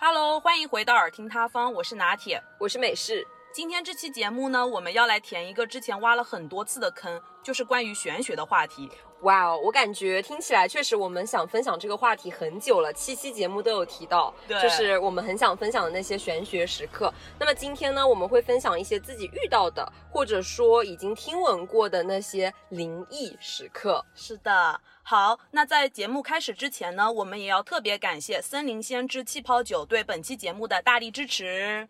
[0.00, 2.40] Hello，欢迎回到耳听他方，我是拿铁。
[2.56, 3.26] 我是美式。
[3.50, 8.88] 今天这期节目呢，我们要来填一个之前挖了很多次的坑，就是关于玄学的话题。
[9.22, 17.12] 哇哦，我感觉听起来确实，我们想分享这个话题很久了，七期节目都有提到，对就是我们很想分享的那些玄学时刻。
[17.36, 24.04] 那么今天呢，我们会分享一些自己遇到的，或者说已经听闻过的那些灵异时刻。
[24.14, 31.88] 是的，好，那在节目开始之前呢，我们也要特别感谢森林先知气泡酒对本期节目的大力支持，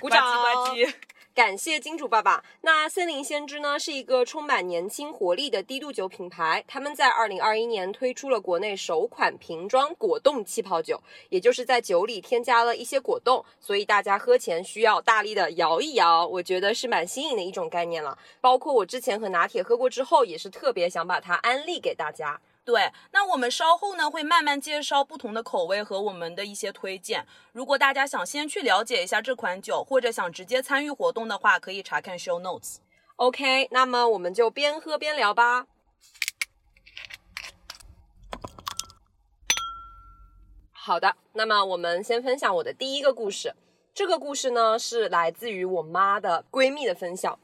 [0.00, 0.24] 鼓掌。
[1.34, 2.42] 感谢金主爸爸。
[2.62, 6.64] 那森林先知呢，是一个充满年轻活力的低度酒品牌。
[6.66, 16.26] 他们在二零二一年推出了国内首款瓶装果冻气泡酒，也就是在酒里添加了一些果冻，所以大家喝前需要大力的摇一摇。
[16.26, 18.18] 我觉得是蛮新颖的一种概念了。
[18.40, 22.40] 包括我之前和拿铁喝过之后，也是特别想把它安利给大家。
[22.68, 27.26] 对，那我们稍后呢会慢慢介绍不同的口味和我们的一些推荐。
[27.52, 32.76] 如果大家想先去了解一下这款酒，或者想直接参与活动的话，可以查看 show notes。
[33.16, 35.66] OK，那么我们就边喝边聊吧。
[40.72, 43.54] 好的，那么我们先分享我的第一个故事。
[43.94, 47.38] 这个故事呢是来自于我妈的闺蜜的分享。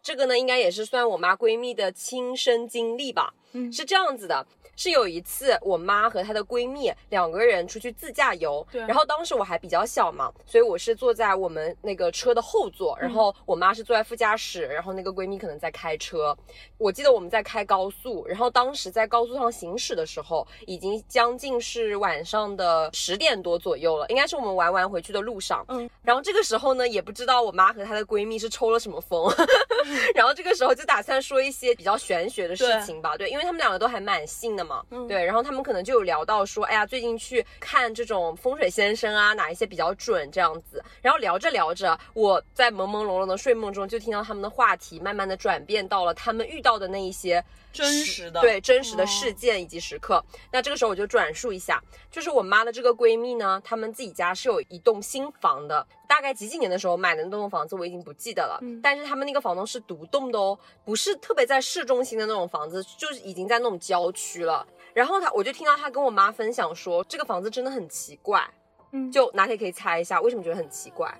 [0.00, 3.34] 这个呢应该也是算我妈闺蜜的亲身经历吧。
[3.52, 4.46] 嗯是这样子的，
[4.78, 16.36] 是有一次我妈和她的闺蜜两个人出去自驾游，对然后当时我还比较小嘛，所以我是坐在我们那个车的后座，然后我妈是坐在副驾驶，然后那个闺蜜可能在开车。
[16.76, 25.64] 我记得我们在开高速，然后当时在高速上行驶的时候，已经将近是晚上的十点多左右了，应该是我们玩完回去的路上。
[25.68, 29.28] 嗯，然后这个时候呢，也不知道我妈和她的闺蜜是抽了什么风，
[30.14, 35.08] 然后这个时候就打算说一些比较玄学的事情吧，对，因为他们两个都还蛮信的嘛，嗯。
[35.08, 47.42] 对，然后他们可能就有聊到说，哎呀，最近去看这种风水先生啊，哪一些比较准这样子，然后聊着聊着，我在朦朦胧胧的睡梦中就听到他们的话题慢慢的转变到了他们遇到的那一些
[47.72, 50.24] 真实的对真实的哦事件以及时刻。
[50.52, 64.66] 那这个时候我就转述一下，就是我妈的这个闺蜜呢，她们自己家是有一栋新房的，大概几几年的时候买的那栋房子我已经不记得了，嗯但是他们那个房东是独栋的哦，不是特别在市中心的那种房子，就是已经在那种郊区了。
[64.94, 68.48] 然后她，我就听到她跟我妈分享说，这个房子真的很奇怪，
[68.92, 71.14] 嗯就拿铁可以猜一下为什么觉得很奇怪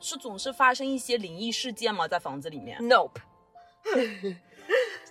[0.00, 2.06] 是总是发生一些灵异事件吗？
[2.06, 3.18] 在房子里面？Nope，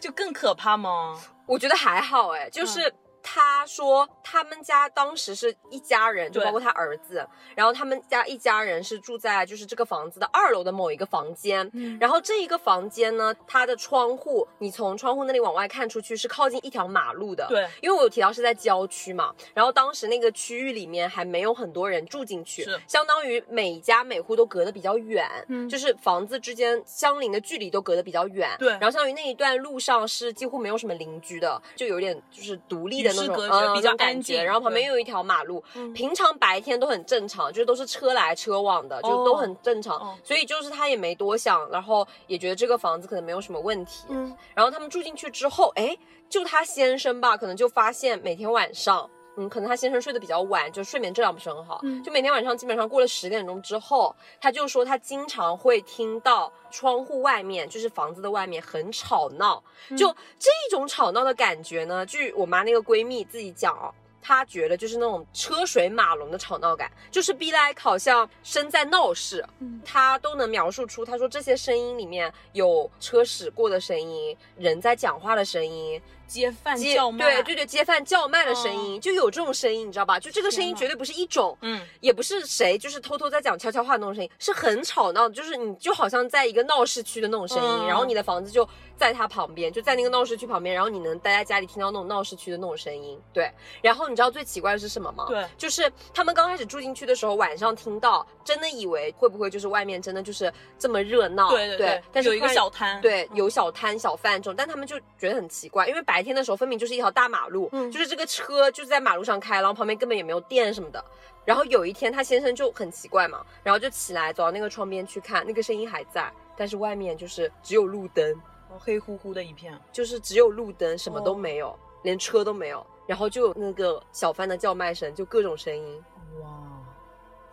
[0.03, 1.17] 就更可怕吗？
[1.45, 2.93] 我觉得还好哎，就是。
[3.23, 7.25] 她说他们家当时是一家人，就包括他儿子，
[7.55, 11.97] 然后他们家一家人是住在就是这个房子的二楼的某一个房间，嗯。
[11.99, 25.69] 然后这一个房间呢，它的窗户，你从窗户那里往外看出去是靠近一条马路的，对，因为我有提到是在郊区嘛，然后当时那个区域里面还没有很多人住进去是，相当于每家每户都隔得比较远，嗯。
[25.69, 28.71] 就是房子之间相邻的距离都隔得比较远，对。
[28.73, 35.93] 然后相当于那一段路上是几乎没有什么邻居的，就有点就是独立的那种，与世隔绝嗯，比较安静，然后旁边又有一条马路，嗯。
[35.93, 45.97] 平常白天都很正常，就是都是车来车往的，就都很正常，哦所以就是他也没多想，然后也觉得这个房子可能没有什么问题，嗯，然后他们住进去之后，哎，
[46.29, 60.07] 就他先生吧，可能就发现每天晚上，嗯，可能他先生睡得比较晚，就睡眠质量不是很好，嗯就每天晚上基本上过了十点钟之后，他就说他经常会听到窗户外面，就是房子的外面很吵闹，嗯就
[60.37, 63.93] 这种吵闹的感觉呢，据我妈那个闺蜜自己讲哦。
[64.25, 71.03] 她觉得就是那种车水马龙的吵闹感，就是 be like 好像身在闹市，嗯她都能描述出。
[71.03, 80.19] 她说这些声音里面有车驶过的声音，人在讲话的声音，街贩叫卖，对对对，街贩叫卖的声音、就有这种声音，你知道吧？
[80.19, 93.51] 就这个声音绝对不是一种，嗯，也不是谁就是偷偷在讲悄悄话那种声音，是很吵闹的，就是你就好像在一个闹市区的那种声音，嗯然后你的房子就在它旁边，就在那个闹市区旁边，然后你能待在家里听到那种闹市区的那种声音，对。
[93.81, 95.25] 然后你知道最奇怪的是什么吗？
[95.27, 95.45] 对。
[95.57, 111.03] 就是他们刚开始住进去的时候，晚上听到，真的以为会不会就是外面真的就是这么热闹，对对对但是有一个小摊对，有小摊小贩这种，但他们就觉得很奇怪，因为白天的时候分明就是一条大马路，嗯就是这个车就是在马路上开，然后旁边根本也没有电什么的。
[111.45, 118.31] 然后有一天他先生就很奇怪嘛，然后就起来走到那个窗边去看，那个声音还在，但是外面就是只有路灯，
[118.69, 122.85] 哦黑乎乎的一片，就是只有路灯，什么都哦没有，连车都没有。
[123.05, 126.01] 然后就有那个小贩的叫卖声，就各种声音，
[126.41, 126.47] 哇，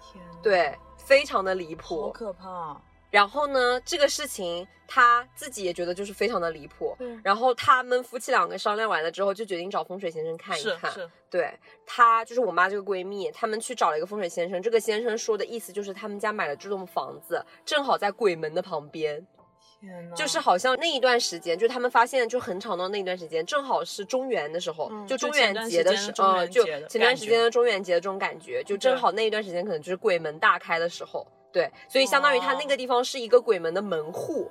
[0.01, 2.09] 天哪，对，非常的离谱好。
[2.11, 2.81] 可怕。
[3.11, 6.97] 然后呢，这个事情他自己也觉得就是非常的离谱。
[7.01, 10.91] 嗯然后他们夫妻两个商量完了之后，就决定找风水先生看一看。
[10.91, 11.53] 是是，对
[11.85, 14.63] 她就是我妈这个闺蜜，他们去找了一个风水先生。
[14.63, 19.27] 这个先生说的意思就是他们家买了这栋房子，正好在鬼门的旁边，
[19.81, 34.51] 天呐，就是好像那一段时间，就他们发现就很吵闹那一段时间，正好是中元的时候，嗯就中元节的时时间的中呃，就前段时间的中元节的这种感觉，就正好那一段时间可能就是鬼门大开的时候，对，所以相当于它那个地方是一个鬼门的门户。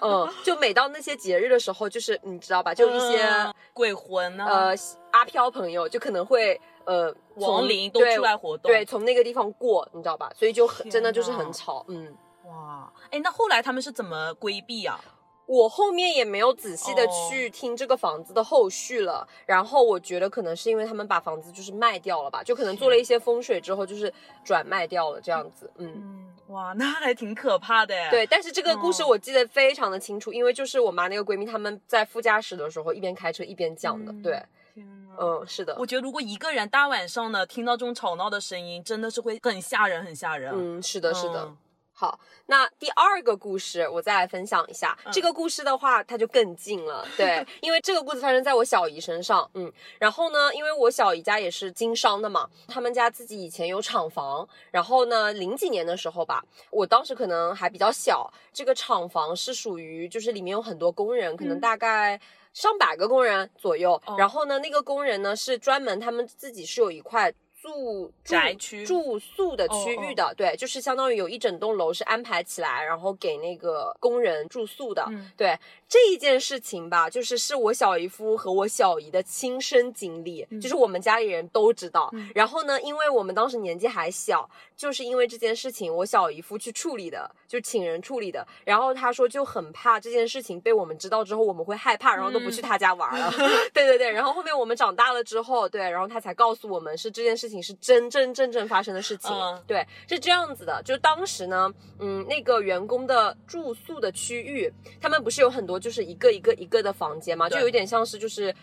[0.00, 4.74] 嗯，就每到那些节日的时候，就是你知道吧，就一些、嗯鬼魂呢，呃
[5.12, 10.30] 阿飘朋友就可能会呃从亡灵都对出来活动，对，从那个地方过，你知道吧？
[10.34, 12.14] 所以就很真的就是很吵，嗯。
[12.44, 15.00] 哇，哎，那后来他们是怎么规避啊？
[15.46, 24.12] 我后面也没有仔细的哦去听这个房子的后续了，然后我觉得可能是因为他们把房子就是卖掉了吧，就可能做了一些风水之后就是
[24.44, 25.92] 转卖掉了这样子，嗯。
[25.96, 28.10] 嗯，哇，那还挺可怕的呀。
[28.10, 34.42] 对，但是这个故事嗯我记得非常的清楚，因为就是我妈那个闺蜜她们在副驾驶的时候一边开车一边讲的，嗯对，
[34.76, 40.52] 嗯，是的，我觉得如果一个人大晚上的听到这种吵闹的声音，真的是会很吓人，很吓人。
[40.54, 41.44] 嗯，是的，是的。
[41.44, 41.56] 嗯
[41.96, 44.98] 好，那第二个故事我再来分享一下。
[45.04, 62.20] 嗯这个故事的话，它就更近了，对， 因为这个故事发生在我小姨身上，嗯，然后呢，因为我小姨家也是经商的嘛，他们家自己以前有厂房，然后呢，零几年的时候吧，我当时可能还比较小，这个厂房是属于就是里面有很多工人，可能嗯大概。
[62.54, 75.02] 上百个工人左右，哦然后呢，那个工人呢是专门他们自己是有一块住住宅区住宿的区域的，对，就是相当于有一整栋楼是安排起来，然后给那个工人住宿的。
[75.08, 75.58] 嗯对
[75.88, 82.10] 这一件事情吧，就是是我小姨夫和我小姨的亲身经历，嗯就是我们家里人都知道。
[82.12, 88.46] 嗯然后呢，因为我们当时年纪还小，就是因为这件事情，我小姨夫去处理的，就请人处理的。
[88.64, 93.32] 然后他说就很怕这件事情被我们知道之后，我们会害怕，然后都不去他家玩了。
[93.72, 99.30] 对对对，然后后面我们长大了之后，对，然后他才告诉我们是这件事情是真真正正发生的事情。
[99.32, 108.54] 嗯对，是这样子的，就当时呢，嗯，那个员工的住宿的区域，他们不是有很多就是一个一个一个的房间嘛，就有点像是就是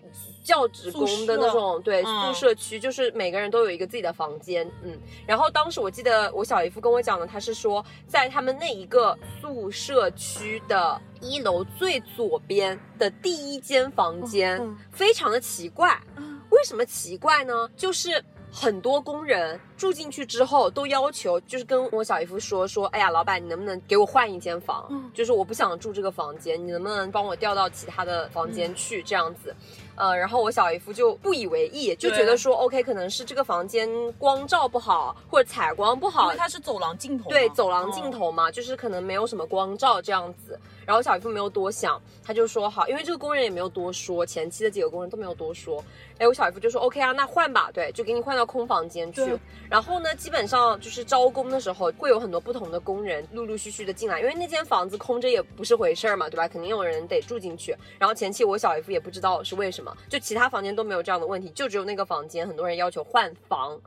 [0.44, 4.98] 教职工的那种对嗯宿舍区，就是每个人都有一个自己的房间，嗯。
[5.26, 16.00] 然后当时我记得我小姨夫跟我讲的，他是说在他们那一个宿舍区的一楼最左边的第一间房间，嗯非常的奇怪。
[16.18, 17.70] 嗯为什么奇怪呢？
[17.78, 18.22] 就是
[18.52, 24.86] 很多工人住进去之后都要求，就是跟我小姨夫说说，哎呀，老板，你能不能给我换一间房？
[24.92, 29.02] 嗯就是我不想住这个房间，你能不能帮我调到其他的房间去？
[29.04, 29.56] 这样子。
[30.02, 38.12] 呃，然后我小姨夫就不以为意，就觉得说，OK，可能是这个房间光照不好，或者采光不好因好为，它是走廊尽头，对，走廊尽嗯。
[38.12, 40.60] 头嘛，就是可能没有什么光照这样子。
[40.86, 45.84] 然后小姨夫没有多想，他就说好，因为这个工人也没有多说，前期的几个工人都没有多说。
[46.18, 49.38] 哎，我小姨夫就说 OK 啊，那换吧，对，就给你换到空房间去。
[49.70, 56.48] 然后呢，基本上就是招工的时候会有很多不同的工人陆陆续续的进来，因为那间房子空着也不是回事儿嘛，对吧？
[56.48, 57.76] 肯定有人得住进去。
[57.98, 63.80] 然后前期我小姨夫也不知道是为什么，就其他房间都没有这样的问题，就只有那个房间很多人要求换房。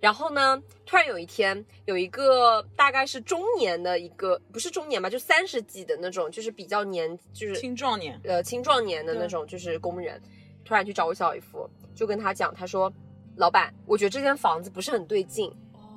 [0.00, 10.20] 然后呢，突然有一天，有一个大概是中年的一个，不是中年吧，就三十几的那种，就是比较年，就是青壮年，呃青壮年的那种，就是工人，
[10.64, 12.92] 突然去找我小姨夫，就跟他讲，他说，
[13.36, 15.52] 老板，我觉得这间房子不是很对劲，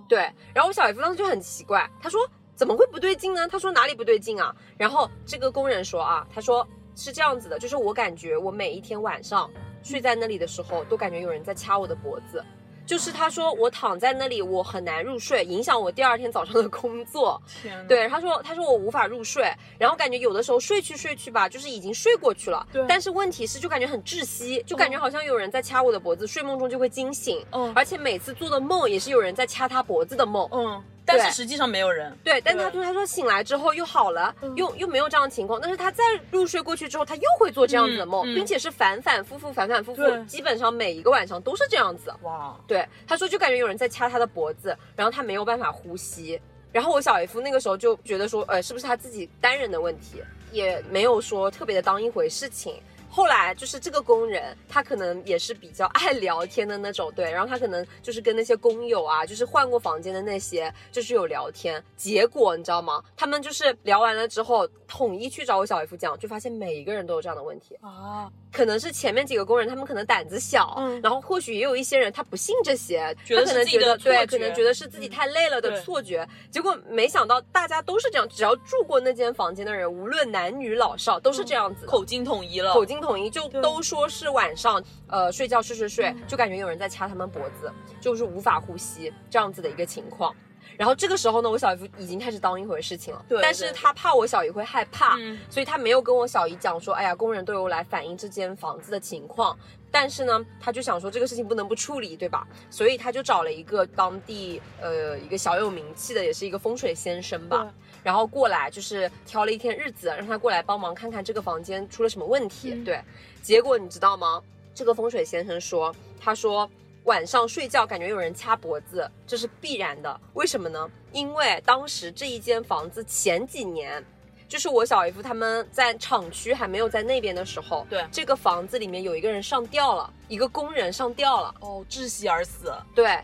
[0.09, 0.19] 对。
[0.53, 2.19] 然后我小姨夫当时就很奇怪，他说
[2.55, 3.47] 怎么会不对劲呢？
[3.47, 4.55] 他说哪里不对劲啊？
[4.77, 9.47] 然后这个工人说啊，他说是这样子的，就是我感觉我每一天晚上
[9.83, 12.43] 睡在那里的时候，都感觉有人在掐我的脖子。
[12.91, 17.41] 就是他说我躺在那里，我很难入睡，影响我第二天早上的工作。
[17.63, 30.45] 天，对，他说他说我无法入睡，然后感觉有的时候睡去睡去吧，就是已经睡过去了，对但是问题是就感觉很窒息，就感觉好像有人在掐我的脖子，睡梦中就会惊醒，嗯而且每次做的梦也是有人在掐他脖子的梦。
[30.51, 42.13] 嗯，但是实际上没有人，对，但他说他说醒来之后又好了，嗯又又没有这样的情况，但是他再入睡过去之后，他又会做这样子的梦，并且是反反复复、反反复复，基本上每一个晚上都是这样子。
[42.22, 46.39] 哇，对，他说就感觉有人在掐他的脖子，然后他没有办法呼吸。
[46.72, 50.22] 然后我小姨夫那个时候就觉得说，呃，是不是他自己单人的问题，
[50.53, 52.81] 也没有说特别的当一回事情。
[53.11, 61.83] 后来就是这个工人，他可能也是比较爱聊天的那种，对，然后他可能就是跟那些工友啊，就是换过房间的那些，就是有聊天。
[61.97, 63.03] 结果你知道吗？
[63.17, 67.77] 他们就是聊完了之后，统一去找我小姨夫讲，就发现每一个人都有这样的问题。
[67.81, 76.27] 啊，可能是前面几个工人他们可能胆子小，嗯然后或许也有一些人他不信这些，觉得他可能是自己的觉得对，可能觉得是自己太累了的错觉。
[76.50, 81.88] 结果没想到大家都是这样，只要住过那间房间的人，无论男女老少都是这样子的。
[81.88, 90.36] 口径统一了，口径统一，就都说是晚上，呃，睡觉睡睡睡，就感觉有人在掐他们脖子，就是无法呼吸这样子的一个情况。
[90.81, 99.55] 然后这个时候呢，我小姨夫已经开始当一回事情了，对但是他怕我小姨会害怕，嗯所以他没有跟我小姨讲说，哎呀，工人都有来反映这间房子的情况。
[99.91, 102.47] 但是呢，他就想说这个事情不能不处理，对吧？
[102.71, 107.71] 所以他就找了一个当地呃一个小有名气的，也是一个风水先生吧，
[108.01, 112.71] 然后过来就是挑了一天日子，让他过来帮忙看看这个房间出了什么问题。
[112.73, 113.00] 嗯对，
[113.43, 114.41] 结果你知道吗？
[114.73, 116.67] 这个风水先生说，他说
[117.05, 120.20] 晚上睡觉感觉有人掐脖子，这是必然的。
[120.34, 120.89] 为什么呢？
[121.12, 124.03] 因为当时这一间房子前几年。
[124.51, 133.17] 就是我小姨夫他们在厂区还没有在那边的时候，对这个房子里面有一个人上吊了，一个工人上吊了，哦，窒息而死，对，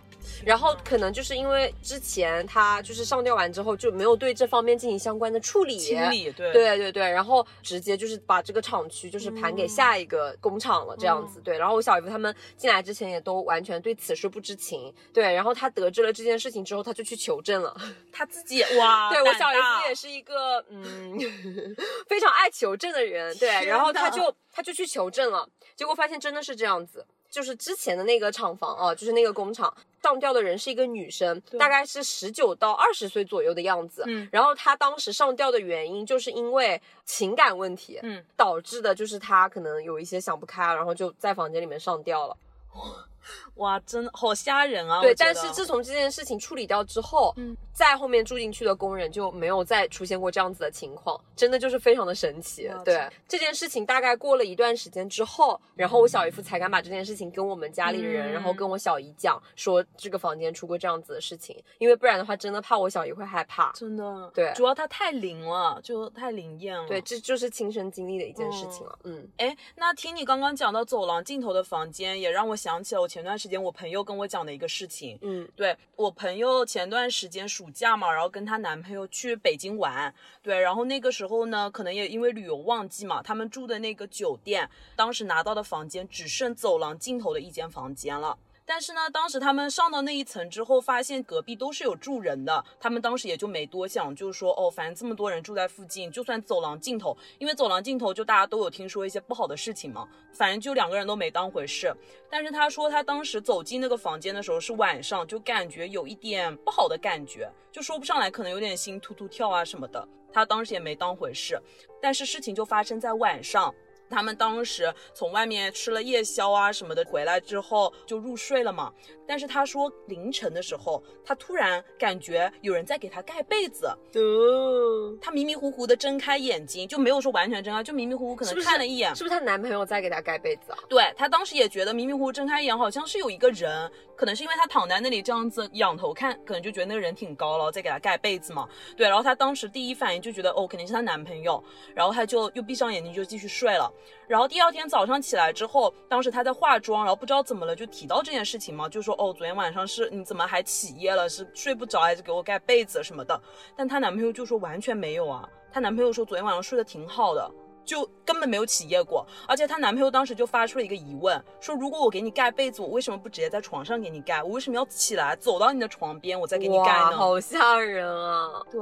[0.45, 11.41] 然后可能就是因为之前他就是上吊完之后就没有对这方面进行相关的处理，清理，对对对对，然后直接就是把这个厂区就是盘给下一个工厂了，这样子。
[11.41, 14.93] 对，然后我小姨夫他们进来之前也都完全对此事不知情。
[15.13, 17.75] 对，然后他得知了这件事情之后，他就去求证了。
[18.11, 21.17] 他自己哇，对我小姨夫也是一个嗯
[22.07, 27.05] 非常爱求证的人，对，然后他就他就去求证了，结果发现真的是这样子。
[27.29, 34.03] 就是之前的那个厂房啊，就是那个工厂上吊的人是一个女生，大概是十九到二十岁左右的样子。
[34.07, 42.37] 嗯然后她当时上吊的原因就是因为情感问题，嗯，导致的就是她可能有一些想不开，然后就在房间里面上吊了。
[43.55, 45.01] 哇，真的好吓人啊！
[45.01, 52.69] 对，但是自从这件事情处理掉之后，嗯，在后面住进去的工人就没有再出现过这样子的情况，真的就是非常的神奇。
[52.83, 52.95] 对
[53.27, 63.71] 这这件事情大概过了一段时间之后，然后我小姨夫才敢把这件事情跟我们家里人，嗯然后跟我小姨讲，说这个房间出过这样子的事情，因为不然的话，真的怕我小姨会害怕。
[63.73, 66.87] 真的对主要它太灵了，就太灵验了。
[66.87, 68.97] 对，这就是亲身经历的一件事情了。
[69.03, 75.17] 嗯哎，那听你刚刚讲到走廊尽头的房间，也让我想起了我前段时间我朋友跟我讲的一个事情。
[75.21, 88.37] 嗯对我朋友前段时间暑假嘛，然后跟她男朋友去北京玩，对，然后那个时候呢，可能也因为旅游旺季嘛，他们住的那个酒店，当时拿到的房间只剩走廊尽头的一间房间了。
[88.69, 101.95] 但是呢，当时他们上到那一层之后，发现隔壁都是有住人的，他们当时也就没多想，就是说哦，反正这么多人住在附近，就算走廊尽头，因为走廊尽头就大家都有听说一些不好的事情嘛，反正就两个人都没当回事。
[102.29, 110.05] 但是他说他当时走进那个房间的时候是晚上，就感觉有一点不好的感觉，就说不上来，可能有点心突突跳啊什么的。
[110.33, 111.57] 他当时也没当回事，
[112.01, 113.73] 但是事情就发生在晚上。
[114.09, 118.91] 他们当时从外面吃了夜宵啊什么的，回来之后就入睡了嘛。
[119.27, 130.77] 但是他说凌晨的时候，他突然感觉有人在给他盖被子，哦，他迷迷糊糊的睁开眼睛，就没有说完全睁开，就迷迷糊糊可能看了一眼，是不是她男朋友在给她盖被子啊？
[130.87, 138.65] 对她当时也觉得迷迷糊糊睁开眼，好像是有一个人，可能是因为她躺在那里这样子仰头看，可能就觉得那个人挺高了，在给她盖被子嘛。
[138.95, 141.61] 对，然后她当时第一反应就觉得哦，肯定是她男朋友，
[141.93, 143.91] 然后她就又闭上眼睛就继续睡了。
[144.27, 151.29] 然后第二天早上起来之后，当时她在化妆，然后不知道怎么了就提到这件事情嘛，就说哦，昨天晚上是你怎么还起夜了？
[151.29, 153.39] 是睡不着还是给我盖被子什么的？
[153.75, 157.49] 但她男朋友就说完全没有啊，她男朋友说昨天晚上睡得挺好的。
[157.87, 164.43] 就根本没有起夜过，而且她男朋友当时就发出了一个疑问，说如果我给你盖被子，我为什么不直接在床上给你盖？
[164.43, 167.17] 我为什么要起来走到你的床边，我再给你盖，呢？
[167.17, 168.61] 好吓人啊！
[168.69, 168.81] 对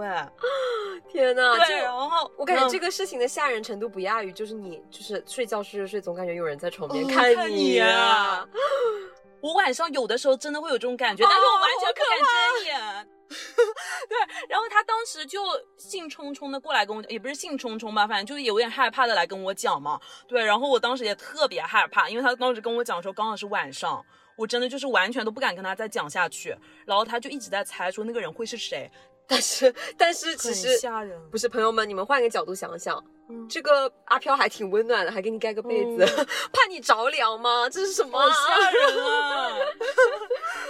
[1.08, 7.80] 天呐，对，这然后我感觉这个个事情的吓人程度不亚于，就是你就是睡觉睡着睡，总感觉有人在床边哦看看你
[9.40, 13.08] 我晚上有的时候真的会有这种感觉，但是我完全不敢睁眼。
[14.10, 14.18] 对，
[14.50, 15.40] 然后他当时就
[15.78, 20.00] 兴冲冲的过来跟我讲，也不是兴冲冲吧，反正就是有点害怕的来跟我讲嘛。
[20.28, 24.04] 对，然后我当时也特别害怕，因为他当时跟我讲的时候刚好是晚上，
[24.36, 26.56] 我真的就是完全都不敢跟他再讲下去。
[26.86, 28.90] 然后他就一直在猜说那个人会是谁，
[29.28, 31.20] 但是但是其很实吓人。
[31.32, 36.06] 不是朋友们，你们换个角度想想，嗯这个阿飘还挺温暖的，还给你盖个被子，
[36.54, 37.70] 怕你着凉吗？
[37.70, 38.30] 这是什么、啊？
[38.30, 39.58] 好吓人啊！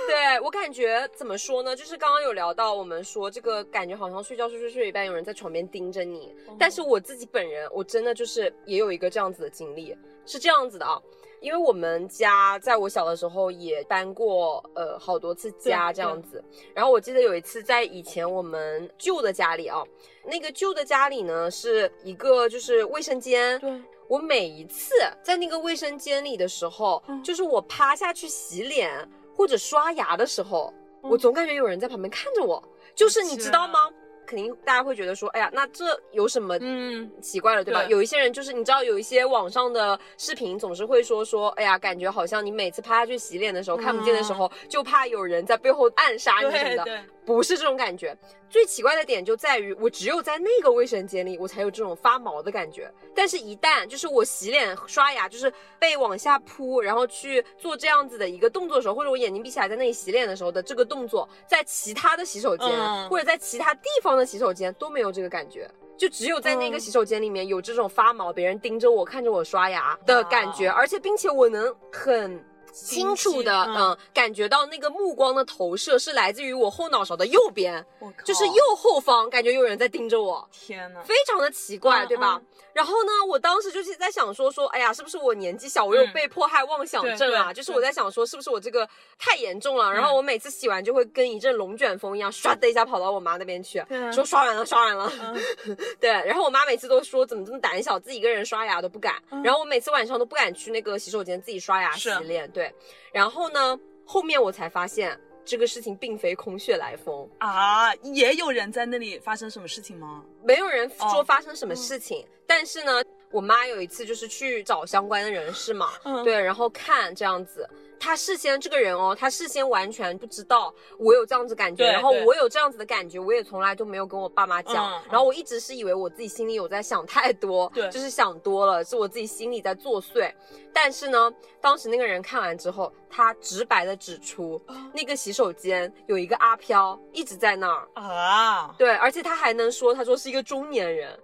[0.08, 1.76] 对我感觉怎么说呢？
[1.76, 6.36] 就是刚刚有聊到，我们说这个感觉好像睡觉睡睡睡一半，有人在床边盯着你。
[6.60, 9.96] 但是我自己本人，我真的就是也有一个这样子的经历，
[10.26, 11.02] 是这样子的啊。
[11.42, 16.44] 因为我们家在我小的时候也搬过呃好多次家这样子，
[16.74, 19.84] 然后我记得有一次在以前我们旧的家里啊，
[20.26, 32.64] 那个旧的家里呢是一个就是卫生间，对，我每一次在那个卫生间里的时候，就是我趴下去洗脸或者刷牙的时候，我总感觉有人在旁边看着我，
[32.96, 33.90] 就是你知道吗？
[34.26, 37.84] 肯定大家会觉得说，哎呀，那这有什么嗯奇怪了，对吧？
[37.86, 47.04] 有一些人就是你知道，有一些网上的视频总是会说说，哎呀，感觉好像你每次趴下去洗脸的时候看不见的时候，就怕有人在背后暗杀你什么的。
[47.26, 48.16] 不是这种感觉，
[48.52, 52.88] 最奇怪的点就在于我只有在那个卫生间里，我才有这种发毛的感觉。
[53.16, 62.70] 但是，一旦就是我洗脸刷牙，就是被往下扑，然后去做这样子的一个动作的时候，或者我眼睛闭起来在那里洗脸的时候的这个动作，在其他的洗手间
[63.10, 72.44] 或者在其他地方的洗手间都没有这个感觉，就只有在那个洗手间里面有这种发毛，别人盯着我看着我刷牙的感觉，而且并且我能很。
[72.76, 77.82] 清楚的，嗯，感觉到那个目光的投射是来自于我后脑勺的右边，
[78.26, 80.46] 就是右后方，感觉有人在盯着我。
[80.52, 82.42] 天呐，非常的奇怪，对吧？
[82.76, 87.54] 然后呢，我当时就是在想说说，哎呀，是不是我年纪小，我有被迫害妄想症啊？
[87.54, 88.86] 就是我在想说，是不是我这个
[89.18, 89.90] 太严重了？
[89.94, 93.82] 然后我每次洗完就会跟一阵龙卷风一样，唰的一下跑到我妈那边去，
[94.14, 95.12] 说刷完了，刷完了。
[96.02, 99.16] 对，然后我妈每次都说怎么这么胆小，自己一个人刷牙都不敢。
[99.42, 102.52] 然后我每次晚上都不敢去那个洗手间自己刷牙洗脸。
[102.52, 102.72] 对。
[103.14, 103.80] 然后呢？
[104.08, 107.94] 后面我才发现这个事情并非空穴来风啊！
[108.04, 110.24] 也有人在那里发生什么事情吗？
[110.44, 113.04] 没有人说发生什么事情，但是呢，
[113.36, 115.90] 我妈有一次就是去找相关的人士嘛，
[116.24, 117.70] 对，然后看这样子。
[117.98, 130.32] 他事先这个人哦，他事先完全不知道我有这样子感觉，然后我有这样子的感觉，我也从来都没有跟我爸妈讲，然后我一直是以为我自己心里有在想太多，对，就是想多了，是我自己心里在作祟。
[130.72, 134.62] 但是呢，当时那个人看完之后，他直白的指出，
[134.94, 141.18] 那个洗手间有一个阿飘一直在那儿啊，对，而且他还能说，他说是一个中年人，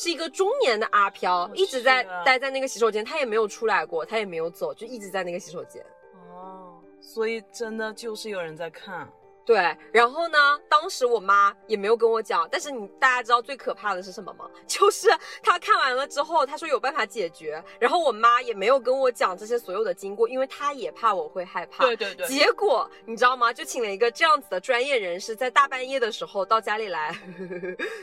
[0.00, 5.84] 是一个中年的阿飘，一直在待在那个洗手间，他也没有出来过，他也没有走，就一直在那个洗手间。
[6.30, 9.12] 哦，所以真的就是有人在看。
[9.48, 10.38] 对，然后呢？
[10.68, 14.44] 当时我妈也没有跟我讲，但是你大家知道最可怕的是什么吗？
[14.68, 15.08] 就是
[15.42, 21.86] 她看完了之后，她说有办法解决，然后我妈也没有跟我讲这些所有的经过，因为她也怕我会害怕。
[21.86, 22.26] 对对对。
[22.26, 23.50] 结果你知道吗？
[23.50, 27.18] 就请了一个这样子的专业人士，在大半夜的时候到家里来，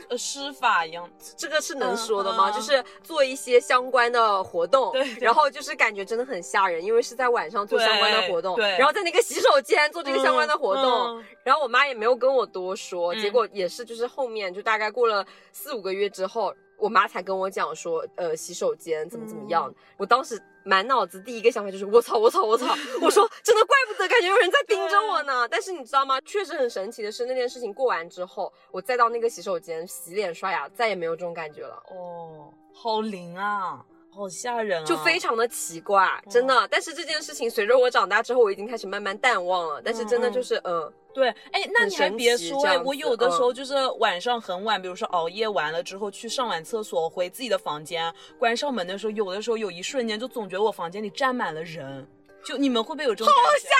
[0.08, 2.50] 呃，施法一样，这个是能说的吗？
[2.50, 11.24] 就是做一些相关的活动，对，然后就是感觉真的很吓人，因为是在晚上做相关的活动，对，然后在那个洗手间做这个相关的活动。
[11.46, 19.72] 然后我妈也没有跟我多说，结果也是就是后面就大概过了四五个月之后，我妈才跟我讲说，呃，洗手间怎么怎么样。
[19.96, 22.66] 我当时满脑子第一个想法就是我操我操我操！
[23.00, 25.46] 我说真的怪不得感觉有人在盯着我呢。
[25.48, 26.20] 但是你知道吗？
[26.22, 31.80] 确实很神奇的是那件事情过完之后，我再到那个洗手间洗脸刷牙，再也没有这种感觉了。
[31.90, 33.86] 哦，好灵啊！
[34.16, 34.84] 好吓人啊！
[34.86, 36.66] 就非常的奇怪，真的。
[36.68, 39.82] 但是这件事情随着我长大之后，我已经开始慢慢淡忘了。
[39.84, 52.06] 但是真的就是，嗯，对，哎，那你还别说，哎，我有的时候就是晚上很晚，比如说熬夜完了之后去上完厕所回自己的房间，关上门的时候，有的时候有一瞬间就总觉得我房间里站满了人。
[52.44, 53.34] 就你们会不会有这种？
[53.34, 53.74] 好吓！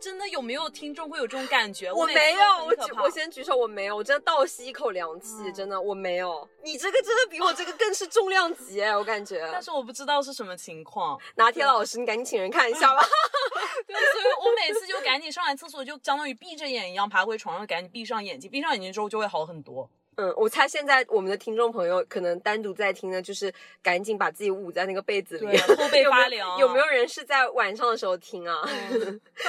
[0.00, 1.90] 真的有没有听众会有这种感觉？
[1.92, 6.48] 我没有，我举我先举手，我没有，我真的倒吸一口凉气，真的我没有。
[6.62, 9.48] 你这个真的比我这个更是重量级哎，我感觉。
[9.52, 11.18] 但是我不知道是什么情况。
[11.36, 13.02] 拿铁老师，你赶紧请人看一下吧。
[13.86, 19.88] 对，所以我每次就赶紧上完厕所，就相当于闭着眼一样爬回床上，赶紧闭上眼睛，闭上眼睛之后就会好很多。
[20.16, 23.52] 嗯，我猜现在我们的听众朋友可能单独在听呢，就是
[23.82, 26.58] 赶紧把自己捂在那个被子里，后背 发凉。
[26.58, 28.66] 有没有人是在晚上的时候听啊？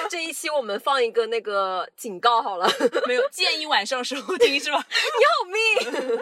[0.09, 2.69] 这一期我们放一个那个警告好了，
[3.07, 4.83] 没有建议晚上时候听是吧？
[4.91, 6.19] 你好 命。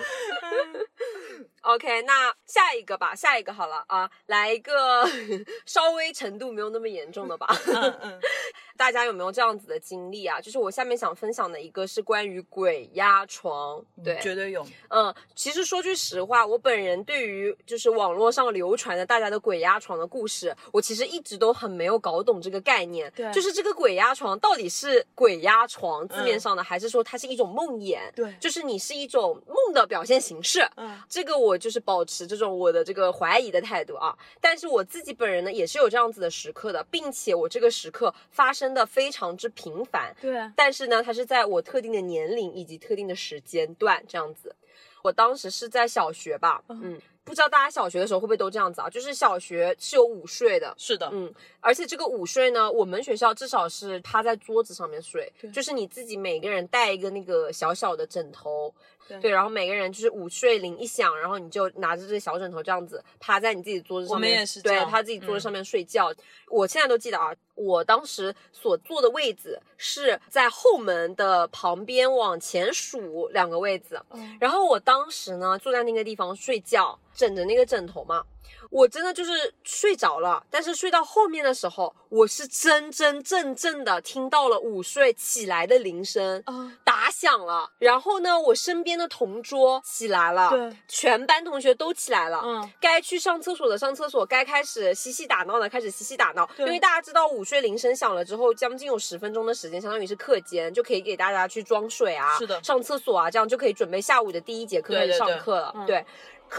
[1.66, 5.04] OK，那下一个吧，下一个好了啊，来一个
[5.66, 7.48] 稍微程度没有那么严重的吧。
[7.68, 8.22] 嗯嗯。
[8.78, 10.42] 大家有没有这样子的经历啊？
[10.42, 14.68] 就是我下面想分享的一个是关于鬼压床，对，绝对有。
[14.90, 23.10] 嗯，其实说句实话，我本人对于就是网络上流传的大家的鬼压床的故事，我其实一直都很没有搞懂这个概念。
[23.16, 27.98] 对，就是这个鬼压床到底是鬼压床字面上的，还是说它是一种梦魇？
[28.14, 30.68] 对，就是你是一种梦的表现形式。
[30.76, 34.14] 嗯，这个我我就是保持这种我的这个怀疑的态度啊。
[34.42, 40.14] 但是我自己本人呢，也是有这样子的时刻的，并且我这个时刻发生的非常之频繁。
[40.20, 44.54] 对，但是呢，它是在我特定的年龄以及特定的时间段这样子。
[45.02, 48.90] 我当时是在小学吧，嗯，不知道大家小学的时候会不会都这样子啊？
[48.90, 58.74] 就是小学是有午睡的，是的，嗯，而且这个午睡呢，我们学校至少是趴在桌子上面睡，就是你自己每个人带一个那个小小的枕头，
[59.20, 66.14] 对，然后每个人就是午睡铃一响，然后你就拿着这个小枕头这样子趴在你自己桌子上面，我们也是对，趴自己桌子上面睡觉。
[66.48, 74.00] 我现在都记得啊，我当时所坐的位置是在后门的旁边往前数两个位子，
[74.40, 78.24] 然后我当时呢坐在那个地方睡觉，枕着那个枕头嘛。
[78.70, 86.44] 我真的就是睡着了，但是睡到后面的时候，我是真真正正的听到了午睡起来的铃声
[86.84, 87.70] 打响了。
[87.78, 92.42] 然后呢，我身边的同桌起来了，对，全班同学都起来了。
[92.44, 96.50] 嗯，该去上厕所的上厕所，该开始嬉戏打闹的开始嬉戏打闹。
[96.58, 105.74] 因为大家知道午睡铃声响了之后，将近有十分钟的时间，相当于是课间，就可以给大家去装水啊，是的，上厕所啊，这样就可以准备下午的第一节课开始上课了。
[105.86, 106.04] 对。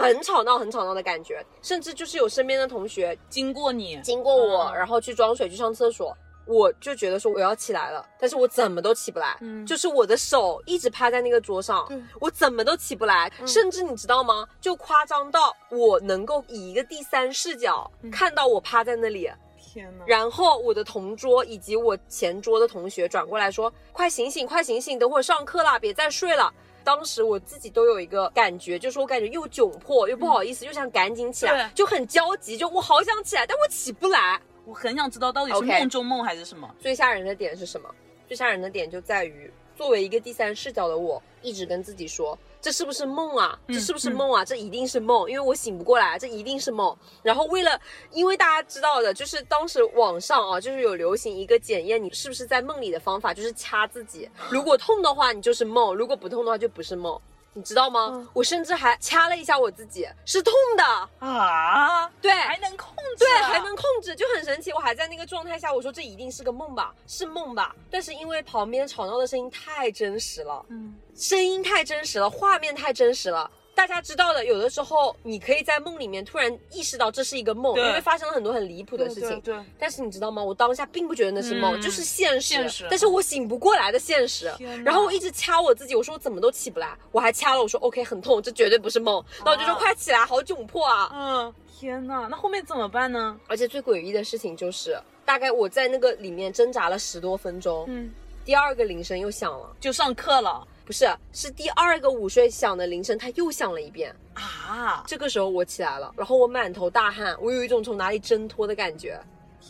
[0.04, 11.87] 很吵闹，很吵闹的感觉，甚至就是有身边的同学经过你，经过我，然后去装水，去上厕所，我就觉得说我要起来了，但是我怎么都起不来，嗯，就是我的手一直趴在那个桌上，
[12.20, 14.46] 我怎么都起不来，甚至你知道吗？
[14.61, 26.52] 就夸张到我能够以一个第三视角看到我趴在那里，天呐，然后我的同桌以及我前桌的同学转过来说：“快醒醒，快醒醒，等会上课啦，别再睡了。”
[26.87, 34.40] 当时我自己都有一个感觉，就是我感觉又窘迫又不好意思，又想赶紧起来，就很焦急，就我好想起来，但我起不来。
[34.64, 36.72] 我很想知道到底是梦中梦还是什么。
[36.79, 37.92] 最吓人的点是什么？
[38.29, 42.36] 最吓人的点就在于，作为一个第三视角的我，一直跟自己说。
[42.60, 43.56] 这是不是梦啊？
[43.68, 44.44] 这是不是梦啊？
[44.44, 46.96] 这一定是梦，因为我醒不过来，这一定是梦。
[47.22, 57.20] 然后为了，因为大家知道的，就是当时网上啊，就是有流行一个检验你是不是在梦里的方法，就是掐自己，如果痛的话，你就是梦；如果不痛的话，就不是梦。
[57.56, 58.28] 你知道吗？
[58.34, 62.06] 我甚至还掐了一下我自己，是痛的啊！
[62.20, 64.70] 对，还能控制，对，还能控制，就很神奇。
[64.74, 67.74] 我还在那个状态下，我说这一定是个梦吧，是梦吧？
[67.90, 73.50] 但是因为旁边吵闹的声音太真实了，嗯，声音太真实了，画面太真实了。
[73.76, 79.38] 大家知道的，有的时候你可以在梦里面突然意识到这是一个梦，因为发生了很多很离谱的事情。
[79.42, 79.54] 对。
[79.78, 80.42] 但是你知道吗？
[80.42, 82.54] 我当下并不觉得那是梦，就是现实。
[82.54, 82.86] 现实。
[82.88, 84.50] 但是我醒不过来的现实。
[84.82, 89.22] 然后我一直掐我自己，我说我怎么都起不来，我还掐了，我说 OK 很痛，这绝对不是梦。
[89.44, 91.10] 然后我就说快起来，好窘迫啊。
[91.12, 91.54] 嗯。
[91.78, 93.38] 天呐，那后面怎么办呢？
[93.46, 98.10] 而且最诡异的事情就是，大概我在那个里面挣扎了十多分钟，嗯，
[98.46, 100.66] 第二个铃声又响了，就上课了。
[100.87, 104.14] 不是，是第二个午睡响的铃声，它又响了一遍。
[104.35, 105.03] 啊！
[105.05, 109.20] 这个时候我起来了，然后我满头大汗，我有一种从哪里挣脱的感觉，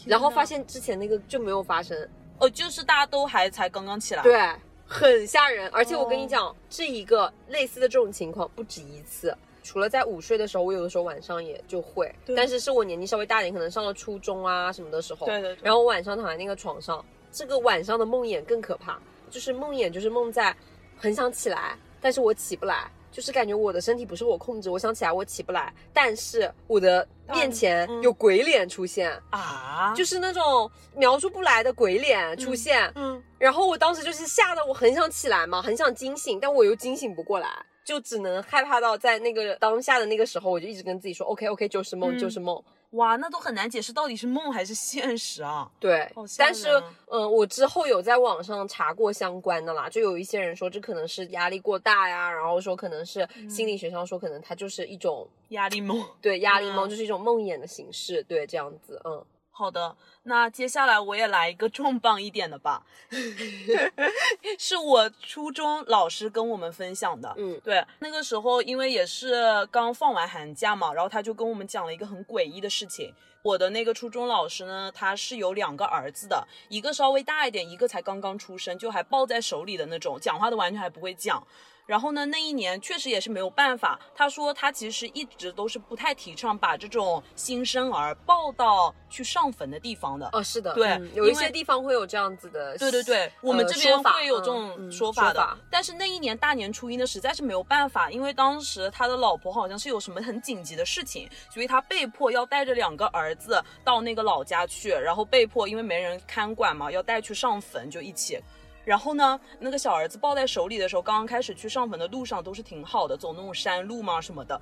[0.05, 1.97] 然后发现之前那个就没有发生，
[2.39, 4.39] 哦，就是大家都还才刚刚起来，对，
[4.87, 5.71] 很吓人。
[5.73, 15.57] 而且我跟你讲，这一个类似的这种情况不止一次，除了在午睡的时候，我有的时候晚上也就会，但是是我年纪稍微大点，可能上了初中啊什么的时候，对对。
[15.63, 17.03] 然后我晚上躺在那个床上，
[17.33, 19.01] 这个晚上的梦魇更可怕，
[19.31, 20.55] 就是梦魇就是梦在。
[20.97, 24.71] 很想起来，但是我起不来，就是感觉我的身体不受我控制。
[24.71, 32.91] 我想起来，我起不来，但是我的面前有鬼脸出现啊，就是那种描述不来的鬼脸出现。
[32.95, 37.49] 嗯，然后我当时就是吓得我很想起来嘛，很想惊醒，但我又惊醒不过来，
[37.85, 42.63] 就只能害怕到在那个当下的那个时候，我就一直跟自己说，OK OK，就是梦，就是梦。
[42.97, 45.71] 哇，那都很难解释到底是梦还是现实啊？
[45.81, 46.69] 对，但是，
[47.11, 59.25] 嗯，我之后有在网上查过相关的啦，就有一些人说这可能是压力过大呀，然后说可能是心理学上说可能它就是一种压力梦，对，压力梦就是一种梦魇的形式，对，这样子，嗯。
[59.59, 62.85] 好的，那接下来我也来一个重磅一点的吧，
[64.61, 67.35] 是我初中老师跟我们分享的。
[67.39, 73.15] 嗯，对，那个时候因为也是刚放完寒假嘛，然后他就跟我们讲了一个很诡异的事情。
[73.41, 81.43] 我的那个初中老师呢，他是有两个儿子的，一个稍微大一点，一个才刚刚出生，就还抱在手里的那种，讲话都完全还不会讲。
[81.87, 83.99] 然后呢，那一年确实也是没有办法。
[84.15, 90.29] 他说他其实一直都是不太提倡把这种新生儿抱到去上坟的地方的。
[90.33, 92.77] 哦，是的，对，有一些地方会有这样子的。
[92.77, 95.59] 对对对，我们这边会有这种说法的。
[95.71, 108.41] 但是那一年大年初一呢，实在是没有办法，因为当时他的老婆好像是有什么很紧急的事情，所以他被迫要带着两个儿子到那个老家去，然后被迫因为没人看管嘛，要带去上坟，就一起。
[108.87, 114.59] 然后呢，那个小儿子抱在手里的时候，刚刚开始去上坟的路上都是挺好的，走那种山路嘛什么的。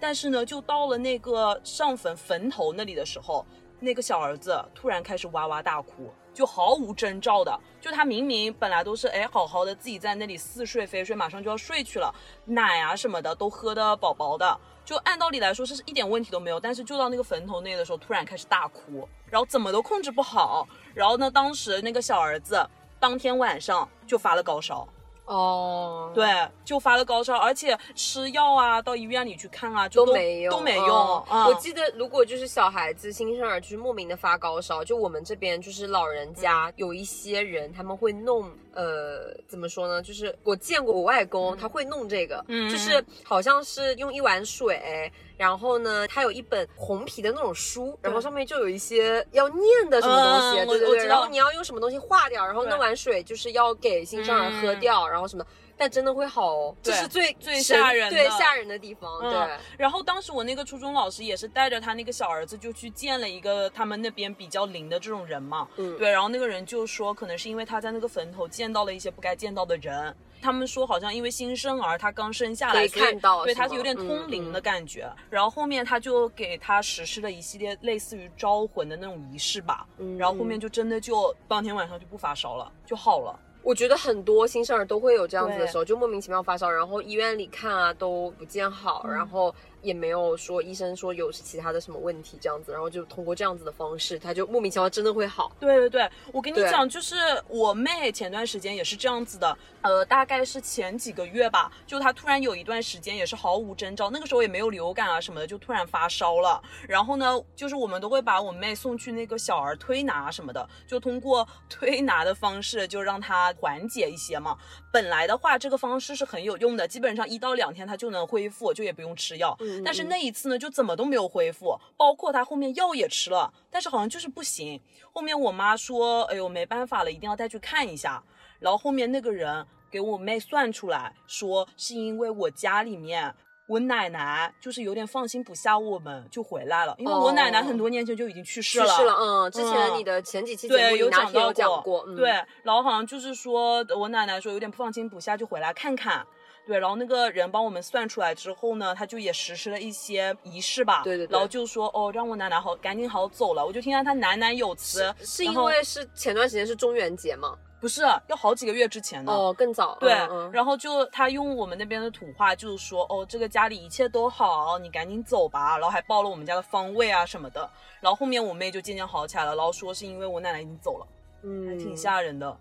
[0.00, 3.46] 但是呢，就到了那个上坟坟头那里的时候，
[3.78, 12.12] 那个小儿子突然开始哇哇大哭，就毫无征兆的，就他明明本来都是哎好好的自己在那里似睡非睡，马上就要睡去了，
[12.46, 22.68] 奶啊什么的都喝的饱饱的，就按道理来说是一点问题都没有，但是就到那个坟头那的时候，突然开始大哭，然后怎么都控制不好，然后呢，当时那个小儿子
[23.00, 24.86] 当天晚上就发了高烧。
[25.26, 26.26] 哦，对，
[26.64, 30.88] 就发了高烧，而且吃药啊，到医院里去看啊，就都没用，都没用。
[30.88, 40.00] 我记得，如果就是小孩子新生儿就是莫名的发高烧，就我们这边就是老人嗯家有一些人他们会弄，呃，怎么说呢？
[40.00, 45.12] 就是我见过我外公他会弄这个，嗯就是好像是用一碗水。
[45.38, 51.06] 然后呢，他有一本红皮的那种书，然后上面就有一些要念的什么东西，嗯对对对。
[51.06, 55.46] 然后你要用什么东西化掉，然后那对碗水就是要给新生儿喝嗯掉，然后什么，
[55.76, 59.56] 但真的会好哦，这是最最吓人的对吓人的地方，嗯对。
[59.78, 70.12] 然后当时我那个初中老师也是带着他那个小儿子就去见了一个他们那边比较灵的这种人嘛，嗯对，然后那个人就说可能是因为他在那个坟头见到了一些不该见到的人。
[70.40, 75.10] 他们说，好像因为新生儿他刚生下来，看到对他是有点嗯通灵的嗯感觉。
[75.30, 79.86] 然后后面他就给他实施了一系列类似于招魂的那种仪式吧。
[79.98, 83.38] 嗯然后后面就真的就当天晚上就不发烧了，就好了。
[83.62, 95.52] 我觉得很多新生儿都会有这样子的时候，就莫名其妙发烧，然后医院里看啊都不见好，嗯然后也没有说医生说有其他的什么问题这样子，然后就通过这样子的方式，他就莫名其妙真的会好。
[95.60, 97.16] 对对对，我跟你讲，就是
[97.48, 106.62] 我妹前段时间也是这样子的，呃，大概是前几个月吧，就她突然有一段时间也是毫无征兆，那个时候也没有流感啊什么的，就突然发烧了。
[106.88, 114.56] 然后呢，就是我们都会把我妹送去那个小儿推拿什么的，就通过 推拿的方式就让她缓解一些嘛。
[114.92, 119.56] 本来的话，这个方式是很有用的，基本上一到两天她就能恢复，就也不用吃药。
[119.60, 124.80] 嗯但是那一次呢，就怎么都没有恢复，包括他后面药也吃了，但是好像就是不行。
[125.12, 128.22] 后面我妈说，哎呦没办法了，一定要带去看一下。
[128.58, 133.34] 然后后面那个人给我妹算出来，说是因为我家里面。
[133.68, 136.94] 我奶奶就是有点放心不下我们，就回来了。
[136.96, 142.30] 因为我奶奶很多年前就已经去世了，去世了，嗯，之前嗯你的前几期节目对，有讲到过，嗯、对，
[142.62, 146.26] 然后好像就是说我奶奶说有点不放心不下，就回来看看。
[146.68, 151.00] 对，然后那个人帮我们算出来之后呢，他就也实施了一些仪式吧。
[151.02, 153.64] 对对对然后就说哦，让我奶奶好赶紧好走了。
[153.64, 157.56] 我就听到他喃喃有词，是因为是前段时间是中元节嘛？
[157.80, 159.32] 不是要好几个月之前呢。
[159.32, 160.12] 哦，更早，对，
[160.52, 165.78] 然后就他用我们那边的土话，就是说，哦，这个家里一切都好，你赶紧走吧。
[165.78, 167.60] 然后还报了我们家的方位啊什么的。
[168.00, 171.06] 然后后面我妹就渐渐好起来了，然后说是因为我奶奶已经走了，
[171.44, 172.54] 嗯还嗯，挺吓人的。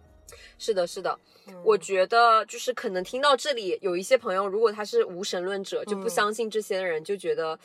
[0.58, 7.60] 是的，是的，嗯我觉得就是可能听到这里，有一些朋友如果他是无神论者，就不嗯相信这些人，就觉得。